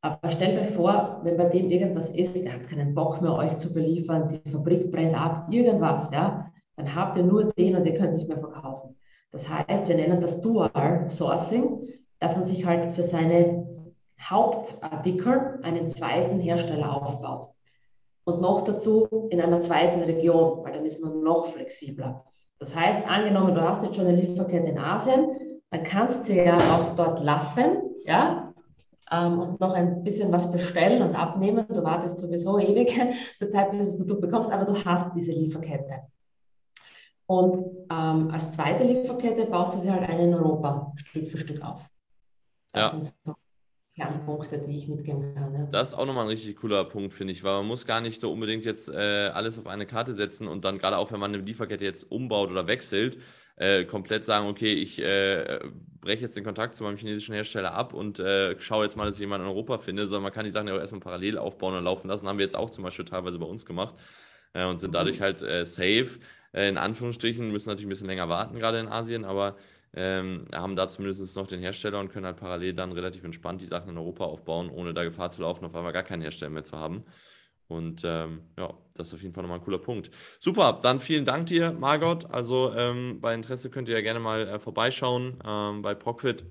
Aber 0.00 0.30
stellt 0.30 0.58
euch 0.58 0.74
vor, 0.74 1.20
wenn 1.24 1.36
bei 1.36 1.44
dem 1.44 1.68
irgendwas 1.68 2.08
ist, 2.08 2.42
der 2.42 2.54
hat 2.54 2.68
keinen 2.68 2.94
Bock 2.94 3.20
mehr, 3.20 3.34
euch 3.34 3.58
zu 3.58 3.74
beliefern, 3.74 4.28
die 4.28 4.50
Fabrik 4.50 4.90
brennt 4.90 5.14
ab, 5.14 5.48
irgendwas, 5.50 6.10
ja, 6.10 6.50
dann 6.76 6.94
habt 6.94 7.18
ihr 7.18 7.24
nur 7.24 7.52
den 7.52 7.76
und 7.76 7.86
ihr 7.86 7.94
könnt 7.94 8.14
nicht 8.14 8.28
mehr 8.28 8.38
verkaufen. 8.38 8.96
Das 9.30 9.46
heißt, 9.46 9.88
wir 9.88 9.96
nennen 9.96 10.22
das 10.22 10.40
Dual 10.40 11.04
Sourcing, 11.08 11.86
dass 12.18 12.36
man 12.36 12.46
sich 12.46 12.64
halt 12.64 12.94
für 12.94 13.02
seine 13.02 13.66
Hauptartikel 14.18 15.58
einen 15.62 15.88
zweiten 15.88 16.40
Hersteller 16.40 17.02
aufbaut. 17.02 17.50
Und 18.24 18.40
noch 18.40 18.64
dazu 18.64 19.28
in 19.30 19.40
einer 19.42 19.60
zweiten 19.60 20.00
Region, 20.02 20.64
weil 20.64 20.72
dann 20.72 20.86
ist 20.86 21.02
man 21.02 21.22
noch 21.22 21.48
flexibler. 21.48 22.24
Das 22.58 22.74
heißt, 22.74 23.06
angenommen, 23.06 23.54
du 23.54 23.60
hast 23.60 23.82
jetzt 23.82 23.96
schon 23.96 24.06
eine 24.06 24.16
Lieferkette 24.16 24.68
in 24.68 24.78
Asien, 24.78 25.55
dann 25.76 25.84
kannst 25.84 26.28
du 26.28 26.32
ja 26.32 26.56
auch 26.56 26.94
dort 26.94 27.22
lassen, 27.22 27.82
ja, 28.04 28.54
ähm, 29.10 29.38
und 29.38 29.60
noch 29.60 29.74
ein 29.74 30.02
bisschen 30.02 30.32
was 30.32 30.50
bestellen 30.50 31.02
und 31.02 31.14
abnehmen. 31.14 31.66
Du 31.68 31.82
wartest 31.82 32.18
sowieso 32.18 32.58
ewig 32.58 32.98
zur 33.38 33.48
Zeit, 33.48 33.70
bis 33.70 33.80
du 33.80 33.86
das 33.86 33.98
Produkt 33.98 34.20
bekommst, 34.22 34.50
aber 34.50 34.64
du 34.64 34.84
hast 34.84 35.14
diese 35.14 35.32
Lieferkette. 35.32 36.00
Und 37.26 37.66
ähm, 37.90 38.30
als 38.30 38.52
zweite 38.52 38.84
Lieferkette 38.84 39.46
baust 39.46 39.74
du 39.74 39.80
sie 39.80 39.90
halt 39.90 40.08
eine 40.08 40.24
in 40.24 40.34
Europa 40.34 40.92
Stück 40.96 41.28
für 41.28 41.38
Stück 41.38 41.62
auf. 41.62 41.84
Das 42.72 42.86
ja. 42.86 42.90
sind 42.90 43.14
so 43.24 43.34
Kernpunkte, 43.96 44.58
die 44.58 44.76
ich 44.76 44.88
mitgeben 44.88 45.34
kann. 45.34 45.54
Ja. 45.54 45.66
Das 45.72 45.88
ist 45.88 45.94
auch 45.94 46.06
nochmal 46.06 46.24
ein 46.24 46.28
richtig 46.28 46.56
cooler 46.56 46.84
Punkt, 46.84 47.12
finde 47.12 47.32
ich, 47.32 47.42
weil 47.42 47.54
man 47.54 47.66
muss 47.66 47.86
gar 47.86 48.00
nicht 48.00 48.20
so 48.20 48.30
unbedingt 48.30 48.64
jetzt 48.64 48.88
äh, 48.88 49.28
alles 49.28 49.58
auf 49.58 49.66
eine 49.66 49.86
Karte 49.86 50.14
setzen 50.14 50.46
und 50.46 50.64
dann 50.64 50.78
gerade 50.78 50.98
auch, 50.98 51.10
wenn 51.12 51.20
man 51.20 51.34
eine 51.34 51.42
Lieferkette 51.42 51.84
jetzt 51.84 52.10
umbaut 52.10 52.50
oder 52.50 52.66
wechselt, 52.66 53.18
äh, 53.56 53.84
komplett 53.84 54.24
sagen, 54.24 54.46
okay, 54.48 54.72
ich 54.72 54.98
äh, 55.00 55.60
breche 56.00 56.22
jetzt 56.22 56.36
den 56.36 56.44
Kontakt 56.44 56.74
zu 56.74 56.84
meinem 56.84 56.96
chinesischen 56.96 57.34
Hersteller 57.34 57.72
ab 57.72 57.94
und 57.94 58.18
äh, 58.18 58.58
schaue 58.60 58.84
jetzt 58.84 58.96
mal, 58.96 59.06
dass 59.06 59.16
ich 59.16 59.20
jemanden 59.20 59.46
in 59.46 59.52
Europa 59.52 59.78
finde, 59.78 60.06
sondern 60.06 60.24
man 60.24 60.32
kann 60.32 60.44
die 60.44 60.50
Sachen 60.50 60.68
ja 60.68 60.74
auch 60.74 60.78
erstmal 60.78 61.00
parallel 61.00 61.38
aufbauen 61.38 61.74
und 61.74 61.84
laufen 61.84 62.08
lassen. 62.08 62.28
Haben 62.28 62.38
wir 62.38 62.44
jetzt 62.44 62.56
auch 62.56 62.70
zum 62.70 62.84
Beispiel 62.84 63.04
teilweise 63.04 63.38
bei 63.38 63.46
uns 63.46 63.66
gemacht 63.66 63.94
äh, 64.54 64.64
und 64.64 64.80
sind 64.80 64.90
mhm. 64.90 64.94
dadurch 64.94 65.20
halt 65.20 65.42
äh, 65.42 65.64
safe. 65.64 66.18
Äh, 66.52 66.68
in 66.68 66.78
Anführungsstrichen 66.78 67.50
müssen 67.50 67.68
natürlich 67.68 67.86
ein 67.86 67.90
bisschen 67.90 68.06
länger 68.06 68.28
warten, 68.28 68.58
gerade 68.58 68.78
in 68.78 68.88
Asien, 68.88 69.24
aber 69.24 69.56
ähm, 69.94 70.46
haben 70.52 70.76
da 70.76 70.88
zumindest 70.88 71.34
noch 71.36 71.46
den 71.46 71.60
Hersteller 71.60 71.98
und 72.00 72.10
können 72.10 72.26
halt 72.26 72.36
parallel 72.36 72.74
dann 72.74 72.92
relativ 72.92 73.24
entspannt 73.24 73.62
die 73.62 73.66
Sachen 73.66 73.90
in 73.90 73.96
Europa 73.96 74.24
aufbauen, 74.24 74.68
ohne 74.70 74.92
da 74.92 75.04
Gefahr 75.04 75.30
zu 75.30 75.40
laufen, 75.40 75.64
auf 75.64 75.74
einmal 75.74 75.92
gar 75.92 76.02
keinen 76.02 76.22
Hersteller 76.22 76.50
mehr 76.50 76.64
zu 76.64 76.76
haben. 76.76 77.04
Und 77.68 78.02
ähm, 78.04 78.42
ja, 78.56 78.72
das 78.94 79.08
ist 79.08 79.14
auf 79.14 79.22
jeden 79.22 79.34
Fall 79.34 79.42
nochmal 79.42 79.58
ein 79.58 79.64
cooler 79.64 79.78
Punkt. 79.78 80.10
Super, 80.38 80.78
dann 80.82 81.00
vielen 81.00 81.24
Dank 81.24 81.46
dir, 81.46 81.72
Margot. 81.72 82.30
Also 82.30 82.72
ähm, 82.74 83.20
bei 83.20 83.34
Interesse 83.34 83.70
könnt 83.70 83.88
ihr 83.88 83.94
ja 83.96 84.02
gerne 84.02 84.20
mal 84.20 84.46
äh, 84.46 84.58
vorbeischauen 84.58 85.38
ähm, 85.44 85.82
bei 85.82 85.94
Procfit, 85.94 86.44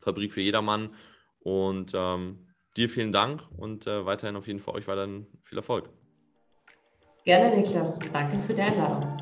Fabrik 0.00 0.32
für 0.32 0.40
jedermann. 0.40 0.94
Und 1.40 1.92
ähm, 1.94 2.46
dir 2.76 2.88
vielen 2.88 3.12
Dank 3.12 3.42
und 3.56 3.86
äh, 3.86 4.04
weiterhin 4.06 4.36
auf 4.36 4.46
jeden 4.46 4.60
Fall 4.60 4.74
euch 4.74 4.86
weiterhin 4.86 5.26
viel 5.42 5.58
Erfolg. 5.58 5.90
Gerne, 7.24 7.56
Niklas. 7.56 7.98
Danke 8.12 8.38
für 8.46 8.54
die 8.54 8.62
Einladung. 8.62 9.16